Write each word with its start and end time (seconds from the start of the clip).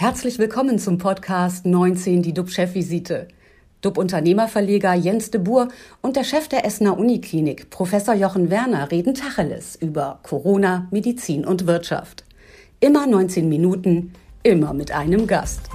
Herzlich 0.00 0.38
willkommen 0.38 0.78
zum 0.78 0.96
Podcast 0.96 1.66
19, 1.66 2.22
die 2.22 2.32
DUB-Chefvisite. 2.32 3.26
DUB-Unternehmerverleger 3.80 4.94
Jens 4.94 5.32
de 5.32 5.40
Boer 5.40 5.70
und 6.02 6.14
der 6.14 6.22
Chef 6.22 6.46
der 6.46 6.64
Essener 6.64 6.96
Uniklinik, 6.96 7.68
Professor 7.70 8.14
Jochen 8.14 8.48
Werner, 8.48 8.92
reden 8.92 9.14
Tacheles 9.14 9.74
über 9.74 10.20
Corona, 10.22 10.86
Medizin 10.92 11.44
und 11.44 11.66
Wirtschaft. 11.66 12.24
Immer 12.78 13.08
19 13.08 13.48
Minuten, 13.48 14.12
immer 14.44 14.72
mit 14.72 14.92
einem 14.92 15.26
Gast. 15.26 15.68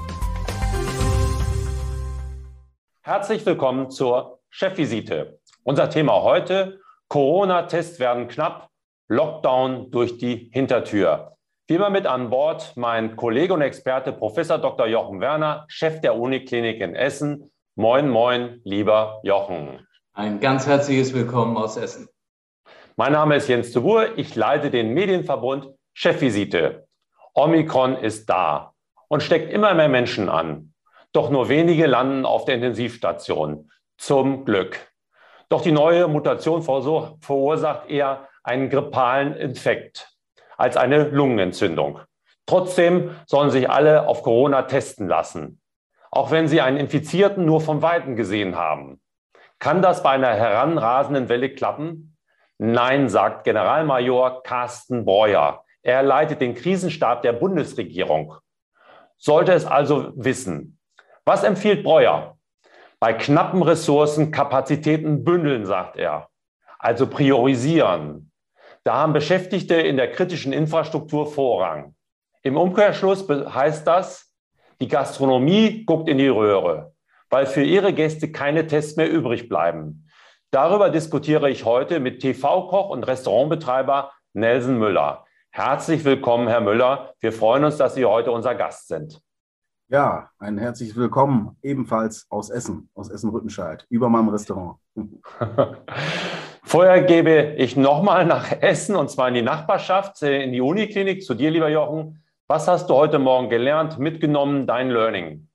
Herzlich 3.01 3.45
willkommen 3.45 3.91
zur 3.91 4.39
Chefvisite. 4.49 5.37
Unser 5.63 5.89
Thema 5.89 6.23
heute: 6.23 6.79
Corona-Tests 7.09 7.99
werden 7.99 8.29
knapp, 8.29 8.69
Lockdown 9.09 9.91
durch 9.91 10.17
die 10.17 10.49
Hintertür. 10.53 11.33
Immer 11.73 11.89
mit 11.89 12.05
an 12.05 12.29
Bord 12.29 12.73
mein 12.75 13.15
Kollege 13.15 13.51
und 13.51 13.61
Experte 13.63 14.13
Professor 14.13 14.59
Dr. 14.59 14.85
Jochen 14.85 15.19
Werner, 15.19 15.65
Chef 15.67 16.01
der 16.01 16.15
Uniklinik 16.15 16.79
in 16.79 16.93
Essen. 16.93 17.51
Moin, 17.73 18.11
moin, 18.11 18.61
lieber 18.63 19.19
Jochen. 19.23 19.87
Ein 20.13 20.39
ganz 20.39 20.67
herzliches 20.67 21.15
Willkommen 21.15 21.57
aus 21.57 21.75
Essen. 21.75 22.09
Mein 22.95 23.13
Name 23.13 23.37
ist 23.37 23.47
Jens 23.47 23.71
de 23.71 23.81
Boer. 23.81 24.19
Ich 24.19 24.35
leite 24.35 24.69
den 24.69 24.93
Medienverbund 24.93 25.67
Chefvisite. 25.95 26.85
Omikron 27.33 27.95
ist 27.95 28.29
da 28.29 28.75
und 29.07 29.23
steckt 29.23 29.51
immer 29.51 29.73
mehr 29.73 29.89
Menschen 29.89 30.29
an. 30.29 30.75
Doch 31.11 31.31
nur 31.31 31.49
wenige 31.49 31.87
landen 31.87 32.27
auf 32.27 32.45
der 32.45 32.53
Intensivstation. 32.53 33.71
Zum 33.97 34.45
Glück. 34.45 34.91
Doch 35.49 35.63
die 35.63 35.71
neue 35.71 36.07
Mutation 36.07 36.61
verursacht 36.61 37.89
eher 37.89 38.27
einen 38.43 38.69
grippalen 38.69 39.35
Infekt 39.35 40.12
als 40.63 40.77
eine 40.77 41.09
Lungenentzündung. 41.09 41.99
Trotzdem 42.45 43.11
sollen 43.25 43.49
sich 43.49 43.69
alle 43.69 44.07
auf 44.07 44.23
Corona 44.23 44.61
testen 44.61 45.09
lassen, 45.09 45.59
auch 46.09 46.31
wenn 46.31 46.47
sie 46.47 46.61
einen 46.61 46.77
Infizierten 46.77 47.43
nur 47.43 47.59
vom 47.59 47.81
Weiten 47.81 48.15
gesehen 48.15 48.55
haben. 48.55 49.01
Kann 49.59 49.81
das 49.81 50.03
bei 50.03 50.11
einer 50.11 50.33
heranrasenden 50.33 51.27
Welle 51.27 51.49
klappen? 51.49 52.15
Nein, 52.59 53.09
sagt 53.09 53.43
Generalmajor 53.43 54.41
Carsten 54.43 55.03
Breuer. 55.03 55.65
Er 55.81 56.01
leitet 56.01 56.39
den 56.39 56.55
Krisenstab 56.55 57.23
der 57.23 57.33
Bundesregierung. 57.33 58.35
Sollte 59.17 59.51
es 59.51 59.65
also 59.65 60.13
wissen. 60.15 60.79
Was 61.25 61.43
empfiehlt 61.43 61.83
Breuer? 61.83 62.37
Bei 63.01 63.11
knappen 63.11 63.63
Ressourcen 63.63 64.31
Kapazitäten 64.31 65.25
bündeln, 65.25 65.65
sagt 65.65 65.97
er. 65.97 66.29
Also 66.79 67.07
priorisieren, 67.07 68.31
da 68.83 68.95
haben 68.95 69.13
Beschäftigte 69.13 69.75
in 69.75 69.97
der 69.97 70.11
kritischen 70.11 70.53
Infrastruktur 70.53 71.31
Vorrang. 71.31 71.95
Im 72.41 72.57
Umkehrschluss 72.57 73.27
heißt 73.29 73.87
das, 73.87 74.33
die 74.81 74.87
Gastronomie 74.87 75.85
guckt 75.85 76.09
in 76.09 76.17
die 76.17 76.27
Röhre, 76.27 76.93
weil 77.29 77.45
für 77.45 77.63
ihre 77.63 77.93
Gäste 77.93 78.31
keine 78.31 78.67
Tests 78.67 78.97
mehr 78.97 79.09
übrig 79.09 79.47
bleiben. 79.47 80.07
Darüber 80.51 80.89
diskutiere 80.89 81.49
ich 81.49 81.65
heute 81.65 81.99
mit 81.99 82.21
TV-Koch 82.21 82.89
und 82.89 83.03
Restaurantbetreiber 83.03 84.11
Nelson 84.33 84.77
Müller. 84.77 85.25
Herzlich 85.51 86.03
willkommen, 86.03 86.47
Herr 86.47 86.61
Müller. 86.61 87.13
Wir 87.19 87.31
freuen 87.31 87.63
uns, 87.63 87.77
dass 87.77 87.95
Sie 87.95 88.05
heute 88.05 88.31
unser 88.31 88.55
Gast 88.55 88.87
sind. 88.87 89.21
Ja, 89.87 90.29
ein 90.39 90.57
herzliches 90.57 90.95
Willkommen 90.95 91.57
ebenfalls 91.61 92.25
aus 92.29 92.49
Essen, 92.49 92.89
aus 92.95 93.09
Essen-Rüttenscheid, 93.09 93.85
über 93.89 94.09
meinem 94.09 94.29
Restaurant. 94.29 94.77
Vorher 96.63 97.03
gebe 97.03 97.55
ich 97.57 97.75
nochmal 97.75 98.25
nach 98.25 98.51
Essen 98.61 98.95
und 98.95 99.11
zwar 99.11 99.27
in 99.27 99.33
die 99.35 99.41
Nachbarschaft, 99.41 100.23
äh, 100.23 100.41
in 100.43 100.53
die 100.53 100.61
Uniklinik, 100.61 101.23
zu 101.23 101.33
dir, 101.33 101.51
lieber 101.51 101.69
Jochen. 101.69 102.23
Was 102.47 102.67
hast 102.67 102.89
du 102.89 102.95
heute 102.95 103.19
Morgen 103.19 103.49
gelernt, 103.49 103.99
mitgenommen, 103.99 104.65
dein 104.65 104.89
Learning? 104.89 105.47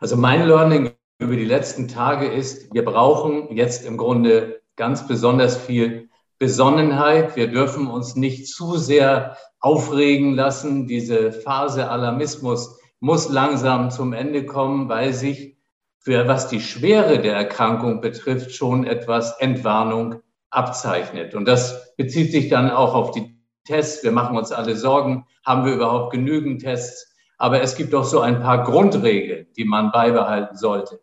Also 0.00 0.16
mein 0.16 0.46
Learning 0.46 0.90
über 1.18 1.36
die 1.36 1.44
letzten 1.44 1.86
Tage 1.86 2.26
ist, 2.26 2.72
wir 2.74 2.84
brauchen 2.84 3.54
jetzt 3.54 3.86
im 3.86 3.96
Grunde 3.96 4.60
ganz 4.76 5.06
besonders 5.06 5.56
viel 5.56 6.08
Besonnenheit. 6.38 7.36
Wir 7.36 7.48
dürfen 7.48 7.86
uns 7.86 8.16
nicht 8.16 8.48
zu 8.48 8.76
sehr 8.76 9.36
aufregen 9.60 10.34
lassen. 10.34 10.86
Diese 10.86 11.32
Phase 11.32 11.90
Alarmismus 11.90 12.78
muss 13.00 13.28
langsam 13.28 13.90
zum 13.90 14.12
Ende 14.12 14.44
kommen, 14.46 14.88
weil 14.88 15.12
sich 15.12 15.55
für 16.06 16.28
was 16.28 16.46
die 16.46 16.60
Schwere 16.60 17.18
der 17.18 17.34
Erkrankung 17.34 18.00
betrifft, 18.00 18.52
schon 18.52 18.86
etwas 18.86 19.40
Entwarnung 19.40 20.22
abzeichnet. 20.50 21.34
Und 21.34 21.48
das 21.48 21.96
bezieht 21.96 22.30
sich 22.30 22.48
dann 22.48 22.70
auch 22.70 22.94
auf 22.94 23.10
die 23.10 23.36
Tests. 23.64 24.04
Wir 24.04 24.12
machen 24.12 24.36
uns 24.36 24.52
alle 24.52 24.76
Sorgen, 24.76 25.26
haben 25.44 25.66
wir 25.66 25.74
überhaupt 25.74 26.12
genügend 26.12 26.62
Tests? 26.62 27.12
Aber 27.38 27.60
es 27.60 27.74
gibt 27.74 27.92
doch 27.92 28.04
so 28.04 28.20
ein 28.20 28.40
paar 28.40 28.62
Grundregeln, 28.62 29.48
die 29.56 29.64
man 29.64 29.90
beibehalten 29.90 30.56
sollte. 30.56 31.00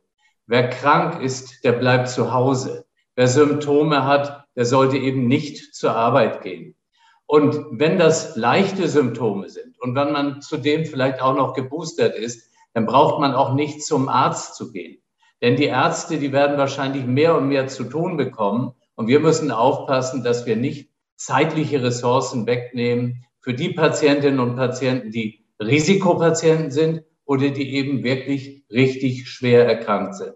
Wer 0.47 0.69
krank 0.69 1.21
ist, 1.21 1.65
der 1.65 1.73
bleibt 1.73 2.07
zu 2.07 2.31
Hause. 2.31 2.85
Wer 3.13 3.27
Symptome 3.27 4.05
hat, 4.05 4.45
der 4.55 4.63
sollte 4.63 4.95
eben 4.95 5.27
nicht 5.27 5.75
zur 5.75 5.97
Arbeit 5.97 6.43
gehen. 6.43 6.77
Und 7.25 7.65
wenn 7.71 7.99
das 7.99 8.37
leichte 8.37 8.87
Symptome 8.87 9.49
sind 9.49 9.77
und 9.81 9.95
wenn 9.95 10.13
man 10.13 10.41
zudem 10.41 10.85
vielleicht 10.85 11.21
auch 11.21 11.35
noch 11.35 11.53
geboostert 11.55 12.15
ist, 12.15 12.52
dann 12.73 12.85
braucht 12.85 13.19
man 13.19 13.33
auch 13.33 13.53
nicht 13.53 13.83
zum 13.83 14.09
Arzt 14.09 14.55
zu 14.55 14.71
gehen. 14.71 15.01
Denn 15.41 15.55
die 15.55 15.65
Ärzte, 15.65 16.17
die 16.17 16.31
werden 16.31 16.57
wahrscheinlich 16.57 17.05
mehr 17.05 17.37
und 17.37 17.47
mehr 17.47 17.67
zu 17.67 17.83
tun 17.83 18.17
bekommen. 18.17 18.73
Und 18.95 19.07
wir 19.07 19.19
müssen 19.19 19.51
aufpassen, 19.51 20.23
dass 20.23 20.45
wir 20.45 20.55
nicht 20.55 20.89
zeitliche 21.15 21.83
Ressourcen 21.83 22.47
wegnehmen 22.47 23.25
für 23.41 23.53
die 23.53 23.69
Patientinnen 23.69 24.39
und 24.39 24.55
Patienten, 24.55 25.11
die 25.11 25.45
Risikopatienten 25.59 26.71
sind 26.71 27.03
oder 27.25 27.49
die 27.49 27.75
eben 27.75 28.03
wirklich 28.03 28.63
richtig 28.71 29.29
schwer 29.29 29.67
erkrankt 29.67 30.15
sind. 30.15 30.35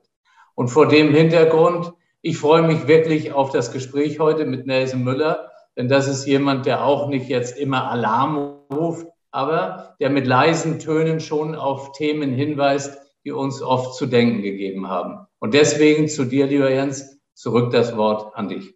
Und 0.56 0.70
vor 0.70 0.88
dem 0.88 1.14
Hintergrund, 1.14 1.94
ich 2.22 2.38
freue 2.38 2.64
mich 2.64 2.88
wirklich 2.88 3.32
auf 3.32 3.52
das 3.52 3.72
Gespräch 3.72 4.20
heute 4.20 4.46
mit 4.46 4.66
Nelson 4.66 5.04
Müller, 5.04 5.52
denn 5.76 5.88
das 5.88 6.08
ist 6.08 6.26
jemand, 6.26 6.66
der 6.66 6.84
auch 6.84 7.08
nicht 7.08 7.30
jetzt 7.30 7.58
immer 7.58 7.90
Alarm 7.90 8.58
ruft, 8.74 9.08
aber 9.38 9.96
der 10.00 10.10
mit 10.10 10.26
leisen 10.26 10.80
Tönen 10.80 11.20
schon 11.20 11.54
auf 11.54 11.92
Themen 11.92 12.34
hinweist, 12.34 13.00
die 13.24 13.32
uns 13.32 13.62
oft 13.62 13.94
zu 13.94 14.08
denken 14.08 14.42
gegeben 14.42 14.90
haben. 14.90 15.28
Und 15.38 15.54
deswegen 15.54 16.08
zu 16.08 16.26
dir, 16.26 16.48
lieber 16.48 16.72
Jens, 16.72 17.22
zurück 17.36 17.72
das 17.72 17.96
Wort 17.96 18.36
an 18.36 18.50
dich. 18.50 18.76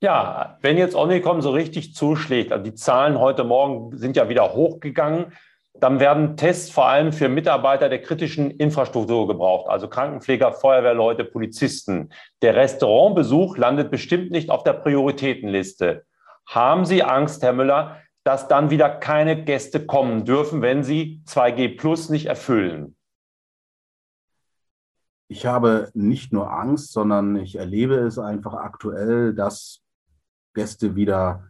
Ja, 0.00 0.56
wenn 0.62 0.78
jetzt 0.78 0.94
Omikron 0.94 1.42
so 1.42 1.50
richtig 1.50 1.94
zuschlägt, 1.94 2.52
also 2.52 2.64
die 2.64 2.74
Zahlen 2.74 3.20
heute 3.20 3.44
Morgen 3.44 3.98
sind 3.98 4.16
ja 4.16 4.30
wieder 4.30 4.54
hochgegangen, 4.54 5.34
dann 5.74 6.00
werden 6.00 6.38
Tests 6.38 6.70
vor 6.70 6.86
allem 6.88 7.12
für 7.12 7.28
Mitarbeiter 7.28 7.90
der 7.90 8.00
kritischen 8.00 8.50
Infrastruktur 8.50 9.28
gebraucht, 9.28 9.68
also 9.68 9.88
Krankenpfleger, 9.88 10.52
Feuerwehrleute, 10.52 11.24
Polizisten. 11.24 12.08
Der 12.40 12.56
Restaurantbesuch 12.56 13.58
landet 13.58 13.90
bestimmt 13.90 14.30
nicht 14.30 14.48
auf 14.48 14.64
der 14.64 14.72
Prioritätenliste. 14.72 16.06
Haben 16.46 16.86
Sie 16.86 17.02
Angst, 17.02 17.42
Herr 17.42 17.52
Müller, 17.52 17.98
dass 18.28 18.46
dann 18.46 18.68
wieder 18.68 18.90
keine 18.90 19.42
Gäste 19.42 19.86
kommen 19.86 20.26
dürfen, 20.26 20.60
wenn 20.60 20.84
sie 20.84 21.22
2G 21.26 21.78
Plus 21.78 22.10
nicht 22.10 22.26
erfüllen? 22.26 22.94
Ich 25.28 25.46
habe 25.46 25.90
nicht 25.94 26.30
nur 26.30 26.52
Angst, 26.52 26.92
sondern 26.92 27.36
ich 27.36 27.56
erlebe 27.56 27.94
es 27.94 28.18
einfach 28.18 28.52
aktuell, 28.52 29.32
dass 29.32 29.80
Gäste 30.52 30.94
wieder 30.94 31.44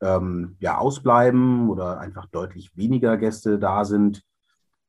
ähm, 0.00 0.56
ja, 0.58 0.78
ausbleiben 0.78 1.68
oder 1.68 2.00
einfach 2.00 2.24
deutlich 2.24 2.74
weniger 2.78 3.18
Gäste 3.18 3.58
da 3.58 3.84
sind. 3.84 4.22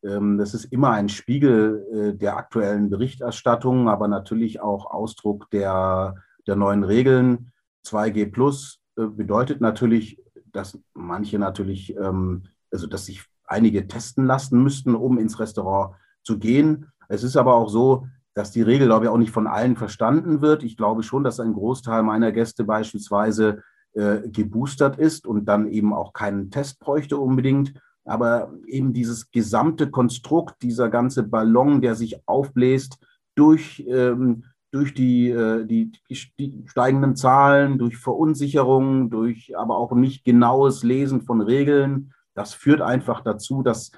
Ähm, 0.02 0.38
das 0.38 0.54
ist 0.54 0.72
immer 0.72 0.92
ein 0.92 1.10
Spiegel 1.10 2.14
äh, 2.14 2.18
der 2.18 2.38
aktuellen 2.38 2.90
Berichterstattung, 2.90 3.90
aber 3.90 4.08
natürlich 4.08 4.62
auch 4.62 4.86
Ausdruck 4.86 5.50
der, 5.50 6.16
der 6.48 6.56
neuen 6.56 6.86
Regeln. 6.86 7.52
2G 7.86 8.32
Plus 8.32 8.80
äh, 8.96 9.08
bedeutet 9.08 9.60
natürlich 9.60 10.23
dass 10.54 10.80
manche 10.94 11.38
natürlich, 11.40 11.96
ähm, 11.98 12.44
also 12.72 12.88
dass 12.88 13.08
sich 13.08 13.24
einige 13.46 13.88
testen 13.88 14.26
lassen 14.26 14.64
müssten, 14.64 14.96
um 14.96 15.18
ins 15.18 15.40
Restaurant 15.40 15.96
zu 16.24 16.40
gehen. 16.40 16.88
Es 17.10 17.24
ist 17.24 17.36
aber 17.36 17.56
auch 17.56 17.70
so, 17.70 18.08
dass 18.34 18.52
die 18.52 18.62
Regel, 18.62 18.88
glaube 18.88 19.06
ich, 19.06 19.12
auch 19.12 19.18
nicht 19.18 19.32
von 19.32 19.48
allen 19.48 19.76
verstanden 19.76 20.42
wird. 20.42 20.64
Ich 20.64 20.78
glaube 20.78 21.04
schon, 21.04 21.24
dass 21.24 21.40
ein 21.40 21.54
Großteil 21.54 22.04
meiner 22.04 22.32
Gäste 22.32 22.64
beispielsweise 22.64 23.62
äh, 23.94 24.28
geboostert 24.30 24.98
ist 24.98 25.28
und 25.28 25.46
dann 25.46 25.68
eben 25.68 25.94
auch 25.94 26.14
keinen 26.14 26.50
Test 26.50 26.80
bräuchte 26.80 27.18
unbedingt. 27.18 27.74
Aber 28.06 28.52
eben 28.66 28.94
dieses 28.94 29.32
gesamte 29.32 29.90
Konstrukt, 29.90 30.62
dieser 30.62 30.90
ganze 30.90 31.24
Ballon, 31.24 31.82
der 31.82 31.96
sich 31.96 32.28
aufbläst 32.28 32.98
durch 33.36 33.86
ähm, 33.88 34.46
durch 34.74 34.96
die, 34.96 35.30
äh, 35.30 35.66
die, 35.66 35.92
die, 36.10 36.64
steigenden 36.66 37.16
Zahlen, 37.16 37.78
durch 37.78 37.98
Verunsicherung, 37.98 39.12
durch 39.12 39.56
aber 39.56 39.78
auch 39.78 39.92
nicht 39.92 40.26
genaues 40.26 40.84
Lesen 40.84 41.22
von 41.22 41.42
Regeln. 41.42 42.12
Das 42.34 42.56
führt 42.56 42.82
einfach 42.82 43.22
dazu, 43.22 43.62
dass 43.62 43.92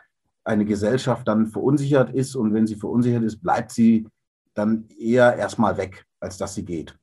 eine 0.43 0.65
Gesellschaft 0.65 1.27
dann 1.29 1.47
verunsichert 1.47 2.13
ist 2.13 2.35
und 2.35 2.53
wenn 2.53 2.67
sie 2.67 2.75
verunsichert 2.75 3.23
ist, 3.23 3.41
bleibt 3.41 3.71
sie 3.71 4.07
dann 4.53 4.89
eher 4.99 5.37
erstmal 5.37 5.77
weg, 5.77 6.05
als 6.19 6.37
dass 6.37 6.55
sie 6.55 6.65
geht. 6.65 6.97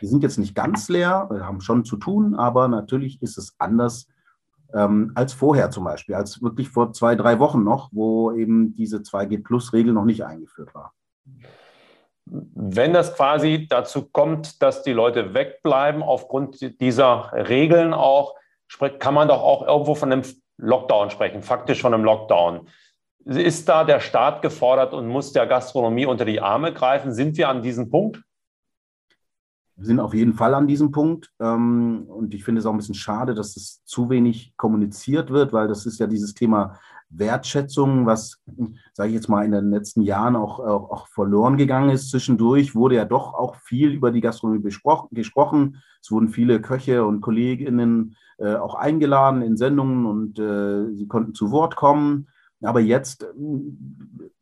Wir 0.00 0.08
sind 0.08 0.24
jetzt 0.24 0.38
nicht 0.38 0.56
ganz 0.56 0.88
leer, 0.88 1.28
wir 1.30 1.46
haben 1.46 1.60
schon 1.60 1.84
zu 1.84 1.96
tun, 1.96 2.34
aber 2.34 2.66
natürlich 2.66 3.22
ist 3.22 3.38
es 3.38 3.54
anders 3.58 4.08
ähm, 4.74 5.12
als 5.14 5.32
vorher 5.32 5.70
zum 5.70 5.84
Beispiel, 5.84 6.16
als 6.16 6.42
wirklich 6.42 6.68
vor 6.68 6.92
zwei, 6.92 7.14
drei 7.14 7.38
Wochen 7.38 7.62
noch, 7.62 7.90
wo 7.92 8.32
eben 8.32 8.74
diese 8.74 8.98
2G-Plus-Regel 8.98 9.92
noch 9.92 10.04
nicht 10.04 10.24
eingeführt 10.24 10.74
war. 10.74 10.92
Wenn 12.26 12.92
das 12.92 13.14
quasi 13.14 13.66
dazu 13.68 14.08
kommt, 14.10 14.60
dass 14.60 14.82
die 14.82 14.92
Leute 14.92 15.32
wegbleiben 15.32 16.02
aufgrund 16.02 16.80
dieser 16.80 17.32
Regeln 17.32 17.94
auch, 17.94 18.34
kann 18.98 19.14
man 19.14 19.28
doch 19.28 19.42
auch 19.42 19.66
irgendwo 19.66 19.94
von 19.94 20.12
einem 20.12 20.22
Lockdown 20.58 21.10
sprechen, 21.10 21.42
faktisch 21.42 21.80
von 21.80 21.94
einem 21.94 22.04
Lockdown. 22.04 22.68
Ist 23.24 23.68
da 23.68 23.84
der 23.84 24.00
Staat 24.00 24.42
gefordert 24.42 24.92
und 24.92 25.06
muss 25.08 25.32
der 25.32 25.46
Gastronomie 25.46 26.06
unter 26.06 26.24
die 26.24 26.40
Arme 26.40 26.72
greifen? 26.72 27.12
Sind 27.12 27.36
wir 27.36 27.48
an 27.48 27.62
diesem 27.62 27.90
Punkt? 27.90 28.22
Wir 29.76 29.86
sind 29.86 30.00
auf 30.00 30.14
jeden 30.14 30.32
Fall 30.32 30.54
an 30.54 30.66
diesem 30.66 30.90
Punkt. 30.90 31.30
Ähm, 31.38 32.06
und 32.08 32.34
ich 32.34 32.44
finde 32.44 32.60
es 32.60 32.66
auch 32.66 32.72
ein 32.72 32.78
bisschen 32.78 32.94
schade, 32.94 33.34
dass 33.34 33.56
es 33.56 33.84
zu 33.84 34.08
wenig 34.08 34.56
kommuniziert 34.56 35.30
wird, 35.30 35.52
weil 35.52 35.68
das 35.68 35.86
ist 35.86 36.00
ja 36.00 36.06
dieses 36.06 36.34
Thema 36.34 36.78
Wertschätzung, 37.08 38.06
was, 38.06 38.42
sage 38.92 39.10
ich 39.10 39.14
jetzt 39.14 39.28
mal, 39.28 39.44
in 39.44 39.52
den 39.52 39.70
letzten 39.70 40.02
Jahren 40.02 40.36
auch, 40.36 40.58
auch, 40.58 40.90
auch, 40.90 41.08
verloren 41.08 41.56
gegangen 41.56 41.90
ist. 41.90 42.10
Zwischendurch 42.10 42.74
wurde 42.74 42.96
ja 42.96 43.04
doch 43.04 43.34
auch 43.34 43.56
viel 43.56 43.90
über 43.90 44.10
die 44.10 44.20
Gastronomie 44.20 44.62
gesprochen. 44.62 45.82
Es 46.02 46.10
wurden 46.10 46.28
viele 46.28 46.60
Köche 46.60 47.04
und 47.04 47.20
Kolleginnen 47.20 48.16
äh, 48.38 48.56
auch 48.56 48.74
eingeladen 48.74 49.42
in 49.42 49.56
Sendungen 49.56 50.06
und 50.06 50.38
äh, 50.38 50.94
sie 50.94 51.06
konnten 51.06 51.34
zu 51.34 51.50
Wort 51.50 51.76
kommen. 51.76 52.28
Aber 52.62 52.80
jetzt 52.80 53.22
äh, 53.22 53.26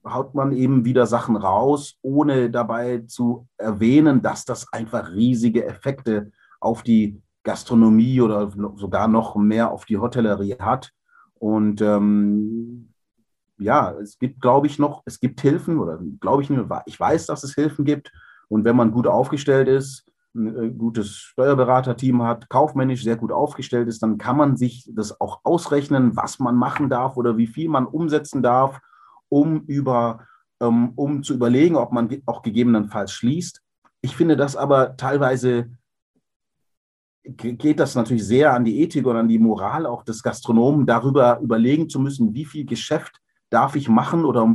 haut 0.08 0.34
man 0.34 0.52
eben 0.52 0.84
wieder 0.84 1.06
Sachen 1.06 1.36
raus, 1.36 1.96
ohne 2.02 2.50
dabei 2.50 3.04
zu 3.06 3.46
erwähnen, 3.56 4.22
dass 4.22 4.44
das 4.44 4.72
einfach 4.72 5.12
riesige 5.12 5.64
Effekte 5.64 6.32
auf 6.60 6.82
die 6.82 7.20
Gastronomie 7.42 8.20
oder 8.20 8.50
sogar 8.76 9.06
noch 9.06 9.36
mehr 9.36 9.70
auf 9.70 9.84
die 9.84 9.98
Hotellerie 9.98 10.56
hat. 10.58 10.92
Und 11.44 11.82
ähm, 11.82 12.88
ja, 13.58 13.92
es 14.00 14.18
gibt, 14.18 14.40
glaube 14.40 14.66
ich, 14.66 14.78
noch, 14.78 15.02
es 15.04 15.20
gibt 15.20 15.42
Hilfen 15.42 15.78
oder 15.78 16.00
glaube 16.18 16.42
ich, 16.42 16.48
ich 16.86 16.98
weiß, 16.98 17.26
dass 17.26 17.44
es 17.44 17.54
Hilfen 17.54 17.84
gibt. 17.84 18.10
Und 18.48 18.64
wenn 18.64 18.74
man 18.74 18.92
gut 18.92 19.06
aufgestellt 19.06 19.68
ist, 19.68 20.06
ein 20.34 20.56
äh, 20.56 20.70
gutes 20.70 21.16
Steuerberaterteam 21.16 22.22
hat, 22.22 22.48
kaufmännisch 22.48 23.04
sehr 23.04 23.16
gut 23.16 23.30
aufgestellt 23.30 23.88
ist, 23.88 24.02
dann 24.02 24.16
kann 24.16 24.38
man 24.38 24.56
sich 24.56 24.90
das 24.94 25.20
auch 25.20 25.40
ausrechnen, 25.44 26.16
was 26.16 26.38
man 26.38 26.56
machen 26.56 26.88
darf 26.88 27.18
oder 27.18 27.36
wie 27.36 27.46
viel 27.46 27.68
man 27.68 27.84
umsetzen 27.84 28.42
darf, 28.42 28.80
um, 29.28 29.64
über, 29.66 30.26
ähm, 30.60 30.92
um 30.96 31.22
zu 31.22 31.34
überlegen, 31.34 31.76
ob 31.76 31.92
man 31.92 32.08
auch 32.24 32.40
gegebenenfalls 32.40 33.12
schließt. 33.12 33.60
Ich 34.00 34.16
finde 34.16 34.38
das 34.38 34.56
aber 34.56 34.96
teilweise 34.96 35.68
geht 37.24 37.80
das 37.80 37.94
natürlich 37.94 38.26
sehr 38.26 38.52
an 38.52 38.64
die 38.64 38.80
Ethik 38.80 39.06
und 39.06 39.16
an 39.16 39.28
die 39.28 39.38
Moral 39.38 39.86
auch 39.86 40.02
des 40.02 40.22
Gastronomen, 40.22 40.86
darüber 40.86 41.40
überlegen 41.40 41.88
zu 41.88 41.98
müssen, 41.98 42.34
wie 42.34 42.44
viel 42.44 42.66
Geschäft 42.66 43.20
darf 43.50 43.76
ich 43.76 43.88
machen 43.88 44.24
oder 44.24 44.54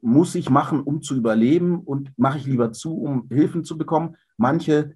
muss 0.00 0.34
ich 0.34 0.50
machen, 0.50 0.80
um 0.80 1.02
zu 1.02 1.16
überleben 1.16 1.80
und 1.80 2.12
mache 2.16 2.38
ich 2.38 2.46
lieber 2.46 2.72
zu, 2.72 2.96
um 2.96 3.26
Hilfen 3.30 3.64
zu 3.64 3.76
bekommen. 3.78 4.16
Manche 4.36 4.94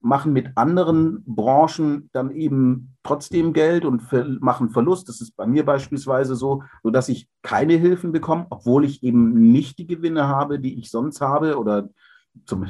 machen 0.00 0.34
mit 0.34 0.50
anderen 0.56 1.24
Branchen 1.24 2.10
dann 2.12 2.30
eben 2.30 2.94
trotzdem 3.02 3.54
Geld 3.54 3.86
und 3.86 4.02
machen 4.42 4.68
Verlust. 4.68 5.08
Das 5.08 5.22
ist 5.22 5.34
bei 5.34 5.46
mir 5.46 5.64
beispielsweise 5.64 6.36
so, 6.36 6.62
sodass 6.82 7.08
ich 7.08 7.26
keine 7.42 7.74
Hilfen 7.74 8.12
bekomme, 8.12 8.46
obwohl 8.50 8.84
ich 8.84 9.02
eben 9.02 9.50
nicht 9.50 9.78
die 9.78 9.86
Gewinne 9.86 10.28
habe, 10.28 10.60
die 10.60 10.78
ich 10.78 10.90
sonst 10.90 11.22
habe 11.22 11.58
oder 11.58 11.88
zum, 12.46 12.66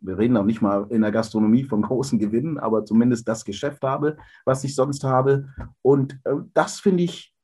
wir 0.00 0.18
reden 0.18 0.36
auch 0.36 0.44
nicht 0.44 0.62
mal 0.62 0.86
in 0.90 1.02
der 1.02 1.12
Gastronomie 1.12 1.64
von 1.64 1.82
großen 1.82 2.18
Gewinnen, 2.18 2.58
aber 2.58 2.84
zumindest 2.84 3.28
das 3.28 3.44
Geschäft 3.44 3.82
habe, 3.82 4.16
was 4.44 4.64
ich 4.64 4.74
sonst 4.74 5.04
habe. 5.04 5.48
Und 5.82 6.18
äh, 6.24 6.34
das 6.54 6.80
finde 6.80 7.04
ich, 7.04 7.34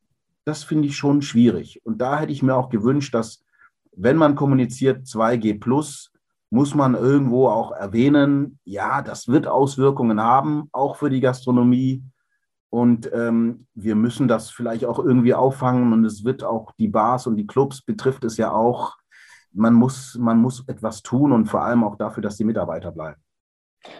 das 0.44 0.64
finde 0.64 0.88
ich 0.88 0.96
schon 0.96 1.22
schwierig. 1.22 1.80
Und 1.84 2.00
da 2.00 2.18
hätte 2.20 2.32
ich 2.32 2.42
mir 2.42 2.54
auch 2.54 2.70
gewünscht, 2.70 3.14
dass 3.14 3.44
wenn 3.92 4.16
man 4.16 4.34
kommuniziert 4.34 5.06
2G 5.06 5.60
plus, 5.60 6.12
muss 6.50 6.74
man 6.74 6.94
irgendwo 6.94 7.48
auch 7.48 7.72
erwähnen, 7.72 8.58
ja, 8.64 9.02
das 9.02 9.28
wird 9.28 9.46
Auswirkungen 9.46 10.20
haben, 10.20 10.68
auch 10.72 10.96
für 10.96 11.10
die 11.10 11.20
Gastronomie. 11.20 12.02
Und 12.70 13.10
ähm, 13.12 13.66
wir 13.74 13.94
müssen 13.96 14.28
das 14.28 14.50
vielleicht 14.50 14.84
auch 14.84 14.98
irgendwie 14.98 15.34
auffangen. 15.34 15.92
Und 15.92 16.04
es 16.04 16.24
wird 16.24 16.44
auch 16.44 16.72
die 16.78 16.88
Bars 16.88 17.26
und 17.26 17.36
die 17.36 17.46
Clubs 17.46 17.82
betrifft 17.82 18.24
es 18.24 18.36
ja 18.36 18.52
auch. 18.52 18.96
Man 19.58 19.74
muss, 19.74 20.16
man 20.18 20.38
muss 20.38 20.64
etwas 20.68 21.02
tun 21.02 21.32
und 21.32 21.46
vor 21.46 21.62
allem 21.62 21.84
auch 21.84 21.96
dafür, 21.96 22.22
dass 22.22 22.36
die 22.36 22.44
Mitarbeiter 22.44 22.92
bleiben. 22.92 23.20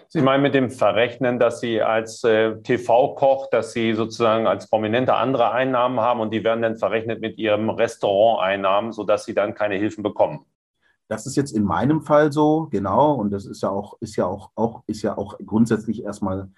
Sie 0.09 0.23
meinen 0.23 0.43
mit 0.43 0.55
dem 0.55 0.71
Verrechnen, 0.71 1.39
dass 1.39 1.61
Sie 1.61 1.83
als 1.83 2.25
äh, 2.25 2.61
TV-Koch, 2.63 3.49
dass 3.51 3.73
Sie 3.73 3.95
sozusagen 3.95 4.47
als 4.47 4.69
Prominente 4.69 5.15
andere 5.15 5.53
Einnahmen 5.53 6.01
haben 6.01 6.21
und 6.21 6.33
die 6.33 6.45
werden 6.45 6.63
dann 6.63 6.77
verrechnet 6.77 7.21
mit 7.21 7.39
Ihrem 7.39 7.71
Restauranteinnahmen, 7.71 8.93
sodass 8.93 9.25
Sie 9.25 9.35
dann 9.35 9.55
keine 9.55 9.77
Hilfen 9.77 10.03
bekommen? 10.03 10.47
Das 11.09 11.27
ist 11.27 11.37
jetzt 11.37 11.53
in 11.53 11.65
meinem 11.65 12.03
Fall 12.03 12.33
so, 12.33 12.69
genau, 12.71 13.15
und 13.15 13.31
das 13.31 13.47
ist 13.47 13.63
ja 13.63 13.71
auch, 13.71 13.97
ist 14.01 14.17
ja 14.17 14.27
auch, 14.27 14.51
auch, 14.55 14.83
ist 14.87 15.03
ja 15.03 15.17
auch 15.17 15.39
grundsätzlich 15.45 16.05
erstmal 16.05 16.51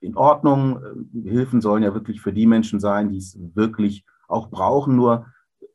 in 0.00 0.16
Ordnung. 0.16 0.80
Hilfen 1.24 1.60
sollen 1.60 1.82
ja 1.82 1.94
wirklich 1.94 2.20
für 2.20 2.32
die 2.32 2.46
Menschen 2.46 2.80
sein, 2.80 3.10
die 3.10 3.18
es 3.18 3.38
wirklich 3.54 4.04
auch 4.28 4.48
brauchen. 4.48 4.96
Nur 4.96 5.26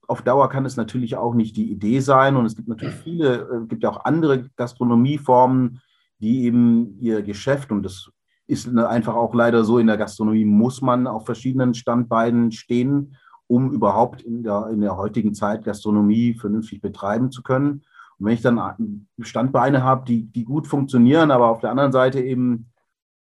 auf 0.07 0.21
Dauer 0.21 0.49
kann 0.49 0.65
es 0.65 0.77
natürlich 0.77 1.15
auch 1.15 1.33
nicht 1.33 1.55
die 1.55 1.71
Idee 1.71 1.99
sein. 1.99 2.35
Und 2.35 2.45
es 2.45 2.55
gibt 2.55 2.67
natürlich 2.67 2.95
viele, 2.95 3.43
es 3.43 3.63
äh, 3.63 3.67
gibt 3.67 3.83
ja 3.83 3.89
auch 3.89 4.05
andere 4.05 4.49
Gastronomieformen, 4.55 5.81
die 6.19 6.43
eben 6.43 6.97
ihr 6.99 7.21
Geschäft, 7.21 7.71
und 7.71 7.83
das 7.83 8.09
ist 8.45 8.67
einfach 8.77 9.15
auch 9.15 9.33
leider 9.33 9.63
so, 9.63 9.77
in 9.77 9.87
der 9.87 9.97
Gastronomie 9.97 10.45
muss 10.45 10.81
man 10.81 11.07
auf 11.07 11.25
verschiedenen 11.25 11.73
Standbeinen 11.73 12.51
stehen, 12.51 13.15
um 13.47 13.71
überhaupt 13.71 14.21
in 14.21 14.43
der, 14.43 14.67
in 14.71 14.81
der 14.81 14.97
heutigen 14.97 15.33
Zeit 15.33 15.63
Gastronomie 15.63 16.33
vernünftig 16.33 16.81
betreiben 16.81 17.31
zu 17.31 17.41
können. 17.41 17.83
Und 18.19 18.25
wenn 18.25 18.33
ich 18.33 18.41
dann 18.41 19.07
Standbeine 19.19 19.83
habe, 19.83 20.05
die, 20.05 20.25
die 20.25 20.43
gut 20.43 20.67
funktionieren, 20.67 21.31
aber 21.31 21.47
auf 21.47 21.59
der 21.59 21.71
anderen 21.71 21.91
Seite 21.91 22.21
eben 22.21 22.71